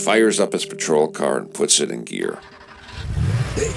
Fires 0.04 0.40
up 0.40 0.54
his 0.54 0.66
patrol 0.66 1.08
car 1.08 1.38
and 1.38 1.54
puts 1.54 1.80
it 1.80 1.90
in 1.90 2.04
gear. 2.04 2.40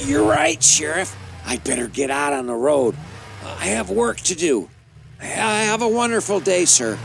You're 0.05 0.29
right, 0.29 0.63
Sheriff. 0.63 1.17
I'd 1.47 1.65
better 1.65 1.87
get 1.87 2.11
out 2.11 2.33
on 2.33 2.47
the 2.47 2.55
road. 2.55 2.97
I 3.45 3.67
have 3.67 3.91
work 3.91 4.19
to 4.19 4.35
do. 4.35 4.69
Have 5.19 5.83
a 5.83 5.89
wonderful 5.89 6.41
day, 6.41 6.65
sir. 6.65 6.99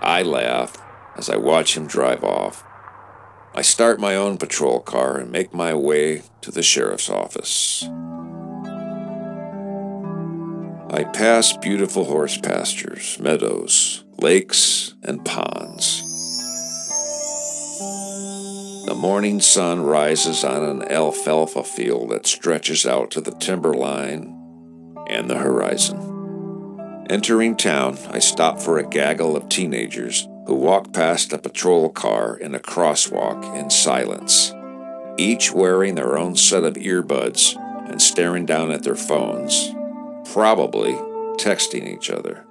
I 0.00 0.22
laugh 0.22 0.76
as 1.16 1.30
I 1.30 1.36
watch 1.36 1.76
him 1.76 1.86
drive 1.86 2.24
off. 2.24 2.64
I 3.54 3.62
start 3.62 4.00
my 4.00 4.16
own 4.16 4.38
patrol 4.38 4.80
car 4.80 5.18
and 5.18 5.30
make 5.30 5.52
my 5.52 5.74
way 5.74 6.22
to 6.40 6.50
the 6.50 6.62
sheriff's 6.62 7.10
office. 7.10 7.84
I 10.92 11.04
pass 11.04 11.56
beautiful 11.56 12.04
horse 12.04 12.36
pastures, 12.36 13.16
meadows, 13.20 14.02
lakes, 14.18 14.94
and 15.04 15.24
ponds. 15.24 16.02
The 18.86 18.96
morning 18.96 19.40
sun 19.40 19.82
rises 19.82 20.42
on 20.42 20.64
an 20.64 20.90
alfalfa 20.90 21.62
field 21.62 22.10
that 22.10 22.26
stretches 22.26 22.86
out 22.86 23.12
to 23.12 23.20
the 23.20 23.30
timberline 23.30 24.36
and 25.06 25.30
the 25.30 25.38
horizon. 25.38 27.06
Entering 27.08 27.56
town, 27.56 27.96
I 28.10 28.18
stop 28.18 28.60
for 28.60 28.78
a 28.78 28.88
gaggle 28.88 29.36
of 29.36 29.48
teenagers 29.48 30.26
who 30.48 30.54
walk 30.54 30.92
past 30.92 31.32
a 31.32 31.38
patrol 31.38 31.90
car 31.90 32.36
in 32.36 32.52
a 32.56 32.58
crosswalk 32.58 33.56
in 33.56 33.70
silence, 33.70 34.52
each 35.16 35.52
wearing 35.52 35.94
their 35.94 36.18
own 36.18 36.34
set 36.34 36.64
of 36.64 36.74
earbuds 36.74 37.54
and 37.88 38.02
staring 38.02 38.44
down 38.44 38.72
at 38.72 38.82
their 38.82 38.96
phones, 38.96 39.72
probably 40.32 40.92
texting 41.38 41.88
each 41.92 42.10
other. 42.10 42.44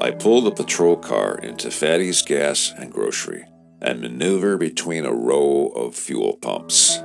I 0.00 0.10
pull 0.10 0.42
the 0.42 0.52
patrol 0.54 0.96
car 0.96 1.38
into 1.38 1.70
Fatty's 1.70 2.22
Gas 2.22 2.72
and 2.76 2.92
Grocery 2.92 3.44
and 3.80 4.00
maneuver 4.00 4.56
between 4.56 5.04
a 5.04 5.12
row 5.12 5.66
of 5.74 5.94
fuel 5.94 6.36
pumps. 6.36 6.98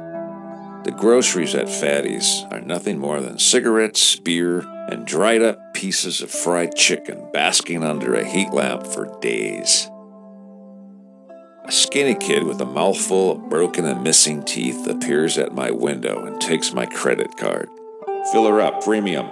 The 0.84 0.96
groceries 0.98 1.56
at 1.56 1.70
Fatty's 1.70 2.46
are 2.52 2.62
nothing 2.62 3.00
more 3.00 3.20
than 3.20 3.38
cigarettes, 3.38 4.16
beer, 4.16 4.60
and 4.90 5.06
dried 5.06 5.42
up 5.42 5.74
pieces 5.74 6.22
of 6.22 6.32
fried 6.32 6.76
chicken 6.76 7.30
basking 7.34 7.84
under 7.84 8.16
a 8.16 8.26
heat 8.26 8.52
lamp 8.52 8.88
for 8.88 9.18
days. 9.20 9.90
A 11.70 11.72
skinny 11.72 12.16
kid 12.16 12.46
with 12.46 12.60
a 12.62 12.66
mouthful 12.66 13.34
of 13.34 13.48
broken 13.48 13.86
and 13.86 14.04
missing 14.04 14.42
teeth 14.42 14.88
appears 14.88 15.38
at 15.38 15.54
my 15.54 15.70
window 15.70 16.26
and 16.26 16.42
takes 16.42 16.74
my 16.74 16.88
credit 16.88 17.38
card. 17.38 17.70
Fill 18.32 18.48
her 18.48 18.60
up, 18.60 18.84
premium. 18.84 19.30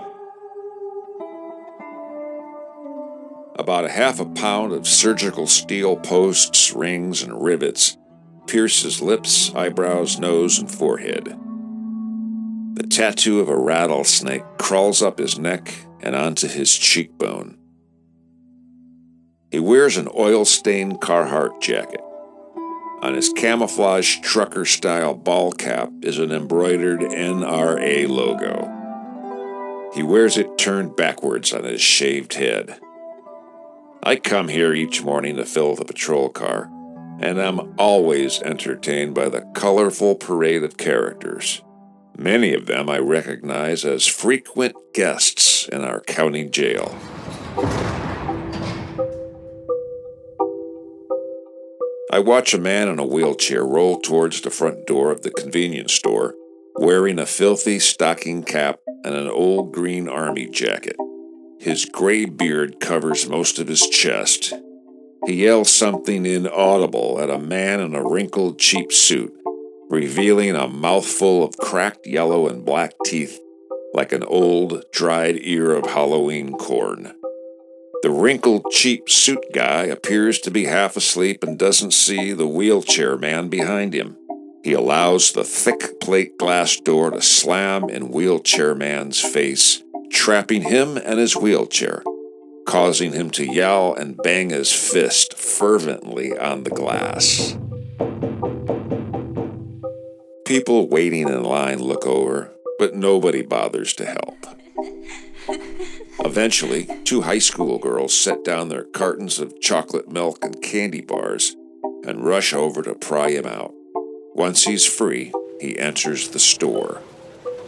About 3.56 3.86
a 3.86 3.90
half 3.90 4.20
a 4.20 4.26
pound 4.28 4.72
of 4.72 4.88
surgical 4.88 5.48
steel 5.48 5.98
posts, 5.98 6.74
rings, 6.74 7.24
and 7.24 7.44
rivets 7.44 7.98
pierces 8.46 9.02
lips, 9.02 9.52
eyebrows, 9.56 10.20
nose, 10.20 10.60
and 10.60 10.72
forehead. 10.72 11.36
The 12.76 12.86
tattoo 12.88 13.40
of 13.40 13.50
a 13.50 13.58
rattlesnake 13.58 14.46
crawls 14.60 15.02
up 15.02 15.18
his 15.18 15.40
neck 15.40 15.74
and 16.02 16.16
onto 16.16 16.48
his 16.48 16.78
cheekbone. 16.78 17.58
He 19.50 19.58
wears 19.60 19.98
an 19.98 20.08
oil 20.16 20.46
stained 20.46 21.02
Carhartt 21.02 21.60
jacket. 21.64 22.02
On 23.02 23.14
his 23.14 23.30
camouflage 23.30 24.20
trucker 24.22 24.66
style 24.66 25.14
ball 25.14 25.52
cap 25.52 25.92
is 26.02 26.18
an 26.18 26.32
embroidered 26.32 27.02
NRA 27.02 28.08
logo. 28.10 28.74
He 29.94 30.02
wears 30.02 30.38
it 30.38 30.58
turned 30.58 30.96
backwards 30.96 31.54
on 31.54 31.64
his 31.64 31.82
shaved 31.82 32.34
head. 32.34 32.80
I 34.02 34.16
come 34.16 34.48
here 34.48 34.74
each 34.74 35.04
morning 35.04 35.36
to 35.36 35.46
fill 35.46 35.76
the 35.76 35.86
patrol 35.86 36.30
car 36.30 36.72
and 37.20 37.42
I'm 37.42 37.74
always 37.78 38.42
entertained 38.42 39.14
by 39.16 39.30
the 39.30 39.42
colorful 39.54 40.16
parade 40.16 40.64
of 40.64 40.78
characters. 40.78 41.62
Many 42.18 42.54
of 42.54 42.66
them 42.66 42.90
I 42.90 43.00
recognize 43.00 43.86
as 43.86 44.08
frequent 44.08 44.76
guests 44.94 45.68
in 45.68 45.84
our 45.84 46.02
county 46.02 46.46
jail. 46.46 46.98
I 52.12 52.20
watch 52.20 52.54
a 52.54 52.60
man 52.60 52.88
in 52.88 53.00
a 53.00 53.06
wheelchair 53.06 53.66
roll 53.66 54.00
towards 54.00 54.42
the 54.42 54.50
front 54.50 54.86
door 54.88 55.12
of 55.12 55.22
the 55.24 55.32
convenience 55.32 55.94
store, 55.94 56.36
wearing 56.76 57.20
a 57.20 57.26
filthy 57.26 57.80
stocking 57.80 58.44
cap 58.44 58.80
and 59.04 59.14
an 59.14 59.28
old 59.28 59.74
green 59.74 60.08
army 60.08 60.48
jacket. 60.48 60.96
His 61.60 61.86
gray 61.86 62.26
beard 62.26 62.80
covers 62.80 63.28
most 63.28 63.60
of 63.60 63.68
his 63.68 63.88
chest, 63.90 64.54
he 65.28 65.44
yells 65.44 65.70
something 65.70 66.26
inaudible 66.26 67.20
at 67.20 67.30
a 67.30 67.38
man 67.38 67.82
in 67.82 67.94
a 67.94 68.02
wrinkled, 68.02 68.60
cheap 68.60 68.94
suit, 68.94 69.34
revealing 69.90 70.56
a 70.56 70.70
mouthful 70.70 71.44
of 71.44 71.58
cracked 71.58 72.08
yellow 72.08 72.48
and 72.48 72.64
black 72.64 72.94
teeth 73.06 73.38
like 73.94 74.14
an 74.14 74.24
old, 74.24 74.86
dried 74.94 75.38
ear 75.42 75.74
of 75.74 75.86
Halloween 75.86 76.54
corn. 76.54 77.14
The 78.04 78.12
wrinkled, 78.12 78.72
cheap 78.72 79.10
suit 79.10 79.44
guy 79.54 79.84
appears 79.86 80.40
to 80.40 80.52
be 80.52 80.66
half 80.66 80.96
asleep 80.96 81.44
and 81.44 81.58
doesn't 81.58 81.92
see 81.92 82.34
the 82.34 82.48
wheelchair 82.48 83.18
man 83.18 83.50
behind 83.50 83.94
him. 83.94 84.18
He 84.64 84.74
allows 84.74 85.32
the 85.32 85.44
thick 85.44 86.00
plate 86.00 86.38
glass 86.38 86.78
door 86.78 87.12
to 87.12 87.22
slam 87.22 87.90
in 87.90 88.10
wheelchair 88.10 88.76
man's 88.76 89.20
face, 89.20 89.84
trapping 90.12 90.62
him 90.62 90.98
and 90.98 91.20
his 91.20 91.36
wheelchair 91.36 92.04
causing 92.68 93.14
him 93.14 93.30
to 93.32 93.46
yell 93.46 93.96
and 93.96 94.18
bang 94.18 94.50
his 94.50 94.72
fist 94.72 95.36
fervently 95.36 96.38
on 96.38 96.64
the 96.64 96.70
glass. 96.70 97.58
People 100.46 100.88
waiting 100.90 101.30
in 101.30 101.44
line 101.44 101.80
look 101.80 102.06
over, 102.06 102.52
but 102.78 102.94
nobody 102.94 103.42
bothers 103.42 103.94
to 103.94 104.06
help. 104.06 104.46
Eventually, 106.20 106.88
two 107.04 107.22
high 107.22 107.40
school 107.40 107.78
girls 107.78 108.14
set 108.14 108.44
down 108.44 108.70
their 108.70 108.84
cartons 108.84 109.40
of 109.40 109.60
chocolate 109.62 110.12
milk 110.12 110.44
and 110.44 110.62
candy 110.62 111.02
bars 111.02 111.56
and 112.06 112.26
rush 112.26 112.54
over 112.54 112.82
to 112.82 112.96
pry 112.96 113.30
him 113.30 113.46
out. 113.46 113.74
Once 114.34 114.64
he's 114.64 114.86
free, 114.86 115.32
he 115.60 115.78
enters 115.78 116.30
the 116.30 116.40
store. 116.40 117.02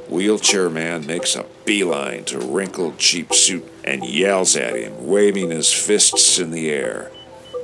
Wheelchair 0.09 0.69
man 0.69 1.05
makes 1.05 1.35
a 1.35 1.45
beeline 1.65 2.23
to 2.25 2.39
wrinkled 2.39 2.97
cheap 2.97 3.33
suit 3.33 3.67
and 3.83 4.03
yells 4.03 4.55
at 4.55 4.75
him, 4.75 5.07
waving 5.07 5.51
his 5.51 5.71
fists 5.71 6.39
in 6.39 6.49
the 6.49 6.69
air. 6.69 7.11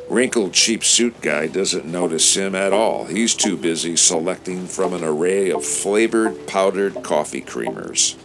Wrinkled 0.08 0.54
cheap 0.54 0.84
suit 0.84 1.20
guy 1.22 1.48
doesn't 1.48 1.86
notice 1.86 2.38
him 2.38 2.54
at 2.54 2.74
all. 2.74 3.06
He's 3.06 3.34
too 3.34 3.58
busy 3.58 3.96
selecting 3.96 4.68
from 4.68 4.94
an 4.94 5.04
array 5.04 5.50
of 5.50 5.66
flavored 5.66 6.48
powdered 6.48 7.02
coffee 7.02 7.42
creamers. 7.42 8.16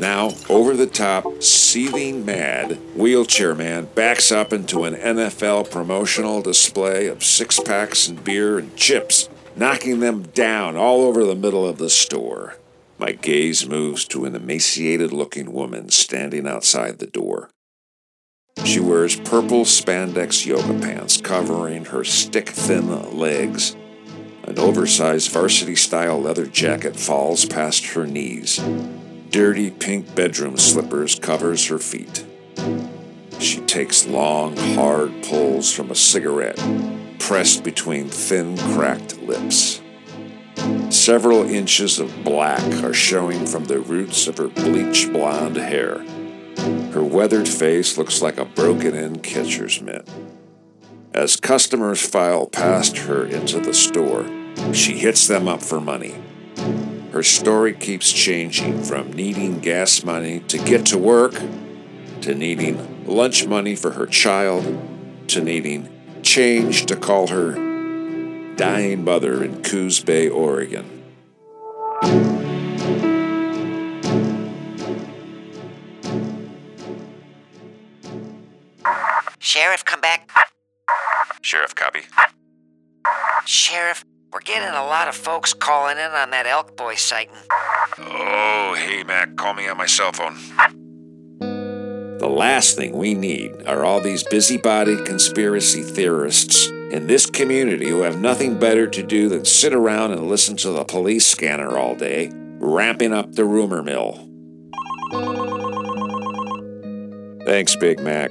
Now, 0.00 0.30
over 0.48 0.74
the 0.74 0.86
top, 0.86 1.42
seething 1.42 2.24
mad, 2.24 2.78
Wheelchair 2.96 3.54
Man 3.54 3.84
backs 3.94 4.32
up 4.32 4.50
into 4.50 4.84
an 4.84 4.94
NFL 4.94 5.70
promotional 5.70 6.40
display 6.40 7.06
of 7.06 7.22
six 7.22 7.60
packs 7.60 8.08
and 8.08 8.24
beer 8.24 8.58
and 8.58 8.74
chips 8.76 9.28
knocking 9.56 10.00
them 10.00 10.22
down 10.22 10.74
all 10.74 11.02
over 11.02 11.26
the 11.26 11.34
middle 11.34 11.68
of 11.68 11.76
the 11.76 11.90
store. 11.90 12.56
My 12.98 13.12
gaze 13.12 13.68
moves 13.68 14.06
to 14.06 14.24
an 14.24 14.34
emaciated 14.34 15.12
looking 15.12 15.52
woman 15.52 15.90
standing 15.90 16.48
outside 16.48 16.98
the 16.98 17.06
door. 17.06 17.50
She 18.64 18.80
wears 18.80 19.16
purple 19.16 19.66
spandex 19.66 20.46
yoga 20.46 20.80
pants 20.80 21.20
covering 21.20 21.84
her 21.86 22.04
stick 22.04 22.48
thin 22.48 23.18
legs. 23.18 23.76
An 24.44 24.58
oversized 24.58 25.30
varsity 25.30 25.76
style 25.76 26.22
leather 26.22 26.46
jacket 26.46 26.96
falls 26.96 27.44
past 27.44 27.84
her 27.88 28.06
knees. 28.06 28.60
Dirty 29.30 29.70
pink 29.70 30.14
bedroom 30.14 30.58
slippers 30.58 31.18
covers 31.18 31.66
her 31.68 31.78
feet. 31.78 32.26
She 33.38 33.60
takes 33.60 34.06
long, 34.06 34.56
hard 34.56 35.22
pulls 35.22 35.72
from 35.72 35.90
a 35.90 35.94
cigarette 35.94 36.58
pressed 37.30 37.62
between 37.62 38.08
thin, 38.08 38.58
cracked 38.74 39.22
lips. 39.22 39.80
Several 40.88 41.44
inches 41.44 42.00
of 42.00 42.24
black 42.24 42.60
are 42.82 42.92
showing 42.92 43.46
from 43.46 43.66
the 43.66 43.78
roots 43.78 44.26
of 44.26 44.36
her 44.36 44.48
bleach 44.48 45.08
blonde 45.12 45.56
hair. 45.56 46.04
Her 46.90 47.04
weathered 47.04 47.48
face 47.48 47.96
looks 47.96 48.20
like 48.20 48.36
a 48.36 48.44
broken 48.44 48.96
in 48.96 49.20
catcher's 49.20 49.80
mitt. 49.80 50.10
As 51.14 51.36
customers 51.36 52.04
file 52.04 52.48
past 52.48 52.98
her 52.98 53.24
into 53.26 53.60
the 53.60 53.74
store, 53.74 54.26
she 54.74 54.98
hits 54.98 55.28
them 55.28 55.46
up 55.46 55.62
for 55.62 55.80
money. 55.80 56.19
Her 57.12 57.22
story 57.22 57.74
keeps 57.74 58.12
changing 58.12 58.84
from 58.84 59.12
needing 59.12 59.58
gas 59.58 60.04
money 60.04 60.40
to 60.40 60.58
get 60.58 60.86
to 60.86 60.98
work 60.98 61.34
to 62.22 62.34
needing 62.34 63.06
lunch 63.06 63.46
money 63.46 63.74
for 63.74 63.92
her 63.92 64.06
child, 64.06 64.78
to 65.28 65.40
needing 65.40 65.88
change 66.22 66.86
to 66.86 66.96
call 66.96 67.28
her 67.28 67.52
dying 68.56 69.04
mother 69.04 69.42
in 69.42 69.62
Coos 69.62 70.00
Bay, 70.00 70.28
Oregon. 70.28 70.98
Sheriff, 79.38 79.84
come 79.84 80.00
back. 80.00 80.30
Sheriff, 81.42 81.74
copy. 81.74 82.00
Sheriff, 83.46 84.04
we're 84.32 84.40
getting 84.40 84.68
a 84.68 84.84
lot 84.84 85.08
of 85.08 85.14
folks 85.14 85.52
calling 85.52 85.98
in 85.98 86.10
on 86.12 86.30
that 86.30 86.46
Elk 86.46 86.76
Boy 86.76 86.94
sighting. 86.94 87.34
Oh, 87.98 88.74
hey, 88.78 89.02
Mac, 89.02 89.36
call 89.36 89.54
me 89.54 89.68
on 89.68 89.76
my 89.76 89.86
cell 89.86 90.12
phone. 90.12 90.36
The 92.18 92.28
last 92.28 92.76
thing 92.76 92.92
we 92.92 93.14
need 93.14 93.66
are 93.66 93.84
all 93.84 94.00
these 94.00 94.22
busybody 94.24 95.02
conspiracy 95.04 95.82
theorists 95.82 96.68
in 96.68 97.06
this 97.06 97.26
community 97.26 97.88
who 97.88 98.02
have 98.02 98.20
nothing 98.20 98.58
better 98.58 98.86
to 98.86 99.02
do 99.02 99.28
than 99.28 99.44
sit 99.44 99.72
around 99.72 100.12
and 100.12 100.28
listen 100.28 100.56
to 100.58 100.70
the 100.70 100.84
police 100.84 101.26
scanner 101.26 101.78
all 101.78 101.94
day, 101.94 102.30
ramping 102.58 103.12
up 103.12 103.32
the 103.32 103.44
rumor 103.44 103.82
mill. 103.82 104.28
Thanks, 107.46 107.74
Big 107.76 108.00
Mac. 108.00 108.30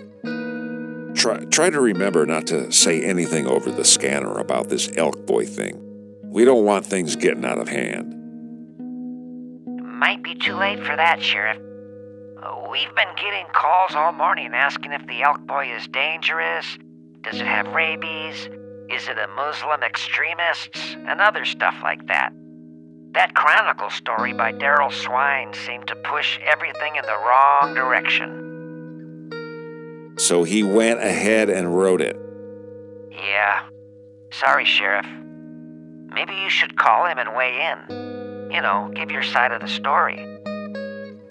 Try, 1.16 1.44
try 1.46 1.70
to 1.70 1.82
remember 1.82 2.26
not 2.26 2.48
to 2.48 2.72
say 2.72 3.04
anything 3.04 3.48
over 3.48 3.72
the 3.72 3.84
scanner 3.84 4.38
about 4.38 4.70
this 4.70 4.90
Elk 4.96 5.26
Boy 5.26 5.46
thing. 5.46 5.89
We 6.30 6.46
don't 6.46 6.64
want 6.64 6.86
things 6.86 7.16
getting 7.16 7.44
out 7.44 7.58
of 7.58 7.68
hand. 7.68 8.16
Might 9.84 10.22
be 10.24 10.36
too 10.36 10.56
late 10.56 10.80
for 10.80 10.96
that, 10.96 11.24
Sheriff. 11.24 11.58
We've 12.70 12.96
been 12.96 13.16
getting 13.16 13.48
calls 13.52 13.96
all 13.96 14.12
morning 14.12 14.52
asking 14.54 14.94
if 14.94 15.06
the 15.08 15.24
elk 15.24 15.40
boy 15.48 15.76
is 15.76 15.88
dangerous, 15.88 16.78
does 17.22 17.42
it 17.42 17.48
have 17.48 17.68
rabies, 17.70 18.48
is 18.90 19.08
it 19.08 19.18
a 19.18 19.28
Muslim 19.36 19.82
extremist, 19.82 20.70
and 21.08 21.20
other 21.20 21.46
stuff 21.46 21.76
like 21.82 22.06
that. 22.08 22.32
That 23.14 23.34
Chronicle 23.34 23.90
story 23.90 24.34
by 24.34 24.52
Daryl 24.54 24.94
Swine 24.94 25.52
seemed 25.54 25.88
to 25.88 25.96
push 25.96 26.40
everything 26.46 26.96
in 26.96 27.02
the 27.08 27.18
wrong 27.18 27.74
direction. 27.74 28.46
So 30.20 30.44
he 30.44 30.62
went 30.62 31.00
ahead 31.00 31.50
and 31.50 31.76
wrote 31.76 32.02
it. 32.02 32.16
Yeah. 33.12 33.64
Sorry, 34.32 34.66
Sheriff. 34.66 35.08
Maybe 36.14 36.34
you 36.34 36.50
should 36.50 36.78
call 36.78 37.06
him 37.06 37.18
and 37.18 37.36
weigh 37.36 37.72
in. 37.72 38.52
You 38.52 38.62
know, 38.62 38.92
give 38.94 39.12
your 39.12 39.24
side 39.24 39.52
of 39.52 39.62
the 39.62 39.68
story. 39.68 40.18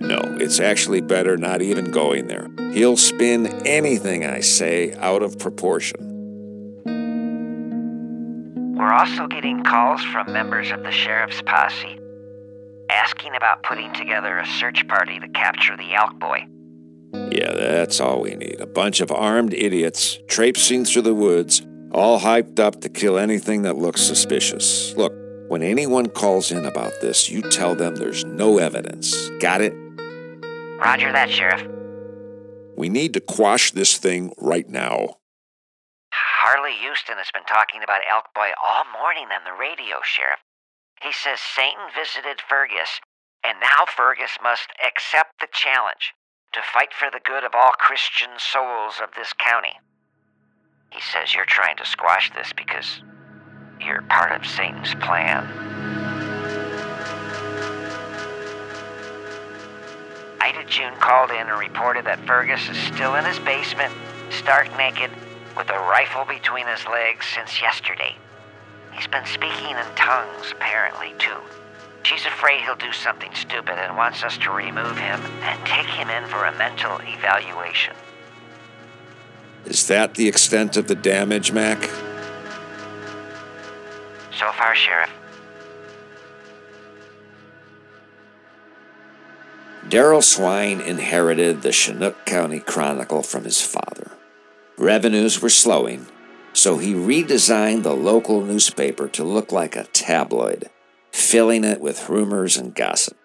No, 0.01 0.21
it's 0.41 0.61
actually 0.61 1.01
better 1.01 1.37
not 1.37 1.61
even 1.61 1.91
going 1.91 2.29
there. 2.29 2.49
He'll 2.73 2.97
spin 2.97 3.47
anything 3.67 4.25
I 4.25 4.41
say 4.41 4.95
out 4.95 5.23
of 5.23 5.39
proportion. 5.39 6.05
We're 8.77 8.93
also 8.93 9.27
getting 9.27 9.65
calls 9.65 10.03
from 10.05 10.33
members 10.33 10.71
of 10.71 10.85
the 10.85 10.93
sheriff's 10.93 11.43
posse 11.43 11.99
asking 12.91 13.35
about 13.37 13.63
putting 13.63 13.93
together 13.93 14.39
a 14.39 14.47
search 14.47 14.87
party 14.89 15.19
to 15.21 15.29
capture 15.29 15.77
the 15.77 15.95
elk 15.95 16.19
boy. 16.19 16.47
Yeah, 17.13 17.53
that's 17.55 18.01
all 18.01 18.21
we 18.21 18.35
need. 18.35 18.61
A 18.61 18.67
bunch 18.67 19.01
of 19.01 19.11
armed 19.11 19.55
idiots 19.55 20.19
traipsing 20.29 20.85
through 20.85 21.03
the 21.03 21.15
woods, 21.15 21.63
all 21.93 22.21
hyped 22.21 22.59
up 22.59 22.81
to 22.83 22.89
kill 22.89 23.19
anything 23.19 23.63
that 23.63 23.77
looks 23.77 24.03
suspicious. 24.03 24.95
Look, 24.97 25.13
when 25.49 25.63
anyone 25.63 26.09
calls 26.09 26.53
in 26.53 26.67
about 26.67 26.93
this, 27.01 27.31
you 27.31 27.43
tell 27.43 27.75
them 27.75 27.97
there's 27.97 28.25
no 28.25 28.59
evidence. 28.59 29.31
Got 29.41 29.63
it? 29.63 29.73
Roger 30.79 31.11
that, 31.13 31.31
Sheriff. 31.31 31.67
We 32.77 32.89
need 32.89 33.15
to 33.15 33.21
quash 33.21 33.73
this 33.73 33.97
thing 33.97 34.33
right 34.39 34.69
now. 34.69 35.17
Harley 36.13 36.77
Houston 36.81 37.17
has 37.17 37.31
been 37.33 37.45
talking 37.45 37.83
about 37.83 38.07
Elk 38.09 38.27
Boy 38.35 38.53
all 38.63 38.85
morning 38.93 39.29
on 39.35 39.43
the 39.45 39.59
radio, 39.59 39.99
Sheriff. 40.05 40.39
He 41.03 41.13
says 41.13 41.41
Satan 41.41 41.91
visited 41.95 42.41
Fergus, 42.49 43.01
and 43.43 43.59
now 43.61 43.87
Fergus 43.87 44.39
must 44.43 44.69
accept 44.85 45.41
the 45.41 45.49
challenge 45.53 46.15
to 46.53 46.61
fight 46.63 46.93
for 46.93 47.11
the 47.11 47.25
good 47.25 47.45
of 47.45 47.55
all 47.55 47.73
Christian 47.79 48.31
souls 48.39 49.01
of 49.03 49.11
this 49.17 49.33
county. 49.33 49.81
He 50.91 51.01
says 51.01 51.35
you're 51.35 51.45
trying 51.45 51.77
to 51.77 51.87
squash 51.87 52.33
this 52.35 52.53
because 52.53 53.01
you're 53.81 54.03
part 54.03 54.33
of 54.33 54.47
Satan's 54.47 54.95
plan. 54.97 55.47
Ida 60.41 60.65
June 60.65 60.95
called 60.99 61.31
in 61.31 61.49
and 61.49 61.59
reported 61.59 62.05
that 62.07 62.25
Fergus 62.27 62.69
is 62.69 62.77
still 62.77 63.17
in 63.17 63.25
his 63.25 63.39
basement, 63.41 63.93
stark 64.31 64.75
naked, 64.77 65.11
with 65.57 65.69
a 65.71 65.79
rifle 65.79 66.25
between 66.25 66.67
his 66.67 66.85
legs 66.87 67.27
since 67.27 67.61
yesterday. 67.61 68.17
He's 68.93 69.07
been 69.07 69.27
speaking 69.27 69.71
in 69.71 69.95
tongues, 69.95 70.53
apparently, 70.53 71.13
too. 71.19 71.41
She's 72.03 72.25
afraid 72.25 72.63
he'll 72.63 72.77
do 72.77 72.93
something 72.93 73.35
stupid 73.35 73.79
and 73.79 73.97
wants 73.97 74.23
us 74.23 74.39
to 74.39 74.51
remove 74.51 74.97
him 74.97 75.21
and 75.43 75.67
take 75.67 75.87
him 75.87 76.09
in 76.09 76.25
for 76.29 76.47
a 76.47 76.57
mental 76.57 76.99
evaluation. 77.03 77.95
Is 79.67 79.87
that 79.89 80.15
the 80.15 80.29
extent 80.29 80.77
of 80.77 80.89
the 80.89 80.95
damage, 80.95 81.53
Mac? 81.53 81.83
So 84.33 84.51
far, 84.53 84.75
Sheriff. 84.75 85.11
Daryl 89.89 90.23
Swine 90.23 90.81
inherited 90.81 91.63
the 91.63 91.73
Chinook 91.73 92.27
County 92.27 92.61
Chronicle 92.61 93.23
from 93.23 93.45
his 93.45 93.63
father. 93.63 94.11
Revenues 94.77 95.41
were 95.41 95.49
slowing, 95.49 96.07
so 96.53 96.77
he 96.77 96.93
redesigned 96.93 97.85
the 97.85 97.97
local 97.97 98.43
newspaper 98.45 99.09
to 99.09 99.25
look 99.25 99.51
like 99.51 99.77
a 99.77 99.85
tabloid, 99.93 100.69
filling 101.11 101.65
it 101.65 101.81
with 101.81 102.09
rumors 102.09 102.57
and 102.57 102.75
gossip. 102.75 103.17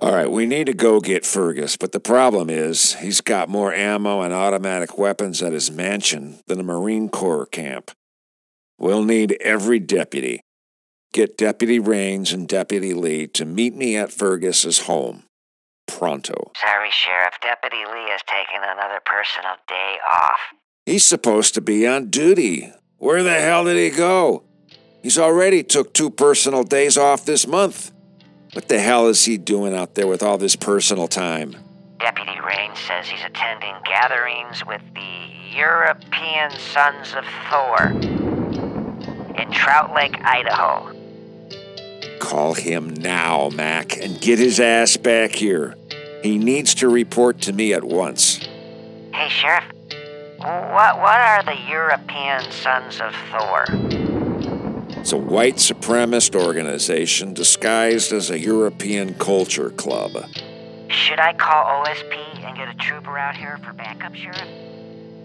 All 0.00 0.12
right, 0.12 0.30
we 0.30 0.46
need 0.46 0.66
to 0.66 0.74
go 0.74 1.00
get 1.00 1.26
Fergus, 1.26 1.76
but 1.76 1.90
the 1.90 1.98
problem 1.98 2.48
is 2.48 2.94
he's 2.96 3.20
got 3.20 3.48
more 3.48 3.72
ammo 3.72 4.20
and 4.20 4.32
automatic 4.32 4.96
weapons 4.96 5.42
at 5.42 5.52
his 5.52 5.72
mansion 5.72 6.38
than 6.46 6.60
a 6.60 6.62
Marine 6.62 7.08
Corps 7.08 7.46
camp. 7.46 7.90
We'll 8.78 9.02
need 9.02 9.36
every 9.40 9.80
deputy. 9.80 10.40
Get 11.12 11.36
Deputy 11.36 11.80
Rains 11.80 12.32
and 12.32 12.46
Deputy 12.46 12.94
Lee 12.94 13.26
to 13.28 13.44
meet 13.44 13.74
me 13.74 13.96
at 13.96 14.12
Fergus's 14.12 14.80
home. 14.80 15.24
Pronto. 15.88 16.52
Sorry, 16.60 16.90
Sheriff. 16.92 17.34
Deputy 17.42 17.84
Lee 17.84 18.10
has 18.10 18.20
taken 18.22 18.62
another 18.62 19.00
personal 19.04 19.56
day 19.66 19.96
off. 20.08 20.38
He's 20.86 21.04
supposed 21.04 21.54
to 21.54 21.60
be 21.60 21.88
on 21.88 22.10
duty. 22.10 22.72
Where 22.98 23.24
the 23.24 23.40
hell 23.40 23.64
did 23.64 23.76
he 23.76 23.96
go? 23.96 24.44
He's 25.02 25.18
already 25.18 25.64
took 25.64 25.92
two 25.92 26.10
personal 26.10 26.62
days 26.62 26.96
off 26.96 27.24
this 27.24 27.46
month. 27.48 27.90
What 28.58 28.66
the 28.66 28.80
hell 28.80 29.06
is 29.06 29.24
he 29.24 29.38
doing 29.38 29.72
out 29.72 29.94
there 29.94 30.08
with 30.08 30.20
all 30.20 30.36
this 30.36 30.56
personal 30.56 31.06
time? 31.06 31.54
Deputy 32.00 32.40
Rains 32.40 32.76
says 32.76 33.06
he's 33.06 33.24
attending 33.24 33.72
gatherings 33.84 34.66
with 34.66 34.82
the 34.96 35.56
European 35.56 36.50
Sons 36.50 37.14
of 37.14 37.24
Thor 37.48 37.92
in 39.36 39.52
Trout 39.52 39.94
Lake, 39.94 40.16
Idaho. 40.24 40.92
Call 42.18 42.54
him 42.54 42.94
now, 42.94 43.48
Mac, 43.50 43.96
and 43.96 44.20
get 44.20 44.40
his 44.40 44.58
ass 44.58 44.96
back 44.96 45.30
here. 45.30 45.76
He 46.24 46.36
needs 46.36 46.74
to 46.74 46.88
report 46.88 47.40
to 47.42 47.52
me 47.52 47.72
at 47.72 47.84
once. 47.84 48.38
Hey, 49.14 49.28
Sheriff. 49.28 49.66
What 50.38 50.98
what 50.98 51.20
are 51.20 51.44
the 51.44 51.58
European 51.68 52.42
Sons 52.50 53.00
of 53.00 53.14
Thor? 53.30 54.07
It's 55.00 55.12
a 55.12 55.16
white 55.16 55.56
supremacist 55.56 56.34
organization 56.34 57.32
disguised 57.32 58.12
as 58.12 58.30
a 58.30 58.38
European 58.38 59.14
culture 59.14 59.70
club. 59.70 60.12
Should 60.88 61.20
I 61.20 61.34
call 61.34 61.84
OSP 61.84 62.44
and 62.44 62.56
get 62.56 62.68
a 62.68 62.74
trooper 62.74 63.16
out 63.16 63.36
here 63.36 63.58
for 63.64 63.72
backup, 63.72 64.14
Sheriff? 64.16 64.48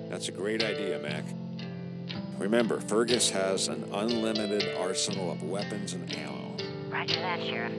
That's 0.09 0.29
a 0.29 0.31
great 0.31 0.63
idea, 0.63 0.99
Mac. 0.99 1.25
Remember, 2.37 2.79
Fergus 2.81 3.31
has 3.31 3.67
an 3.67 3.83
unlimited 3.91 4.75
arsenal 4.77 5.31
of 5.31 5.41
weapons 5.41 5.93
and 5.93 6.17
ammo. 6.17 6.55
Roger 6.89 7.15
that, 7.15 7.41
Sheriff. 7.41 7.73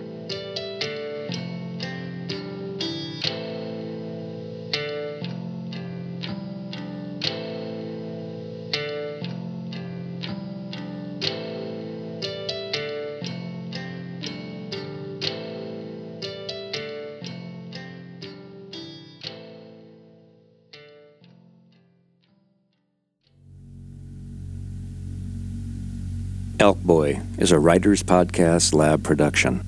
Elk 26.65 26.79
Boy 26.79 27.21
is 27.37 27.53
a 27.53 27.59
Writers 27.59 28.03
Podcast 28.03 28.73
Lab 28.73 29.05
production. 29.05 29.63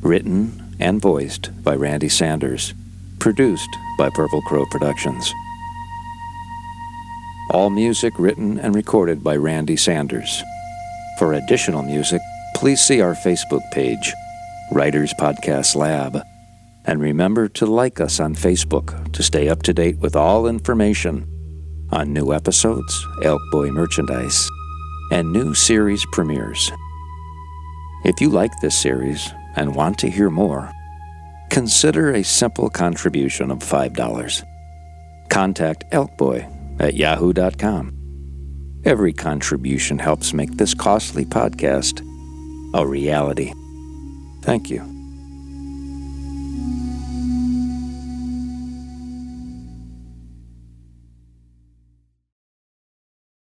Written 0.00 0.74
and 0.80 0.98
voiced 0.98 1.50
by 1.62 1.74
Randy 1.74 2.08
Sanders. 2.08 2.72
Produced 3.18 3.68
by 3.98 4.08
Purple 4.08 4.40
Crow 4.40 4.64
Productions. 4.70 5.30
All 7.50 7.68
music 7.68 8.14
written 8.18 8.58
and 8.58 8.74
recorded 8.74 9.22
by 9.22 9.36
Randy 9.36 9.76
Sanders. 9.76 10.42
For 11.18 11.34
additional 11.34 11.82
music, 11.82 12.22
please 12.56 12.80
see 12.80 13.02
our 13.02 13.14
Facebook 13.16 13.70
page, 13.70 14.14
Writers 14.72 15.12
Podcast 15.20 15.76
Lab. 15.76 16.22
And 16.86 17.02
remember 17.02 17.48
to 17.48 17.66
like 17.66 18.00
us 18.00 18.18
on 18.18 18.34
Facebook 18.34 19.12
to 19.12 19.22
stay 19.22 19.50
up 19.50 19.62
to 19.64 19.74
date 19.74 19.98
with 19.98 20.16
all 20.16 20.46
information 20.46 21.26
on 21.90 22.14
new 22.14 22.32
episodes, 22.32 23.06
Elk 23.24 23.42
Boy 23.52 23.70
merchandise, 23.70 24.48
and 25.10 25.32
new 25.32 25.54
series 25.54 26.04
premieres. 26.12 26.70
If 28.04 28.20
you 28.20 28.30
like 28.30 28.52
this 28.60 28.78
series 28.78 29.32
and 29.56 29.74
want 29.74 29.98
to 29.98 30.10
hear 30.10 30.30
more, 30.30 30.70
consider 31.50 32.12
a 32.12 32.24
simple 32.24 32.70
contribution 32.70 33.50
of 33.50 33.58
$5. 33.58 34.44
Contact 35.28 35.84
Elkboy 35.90 36.80
at 36.80 36.94
yahoo.com. 36.94 37.96
Every 38.84 39.12
contribution 39.12 39.98
helps 39.98 40.32
make 40.32 40.52
this 40.52 40.74
costly 40.74 41.24
podcast 41.24 42.00
a 42.74 42.86
reality. 42.86 43.52
Thank 44.42 44.70
you. 44.70 44.99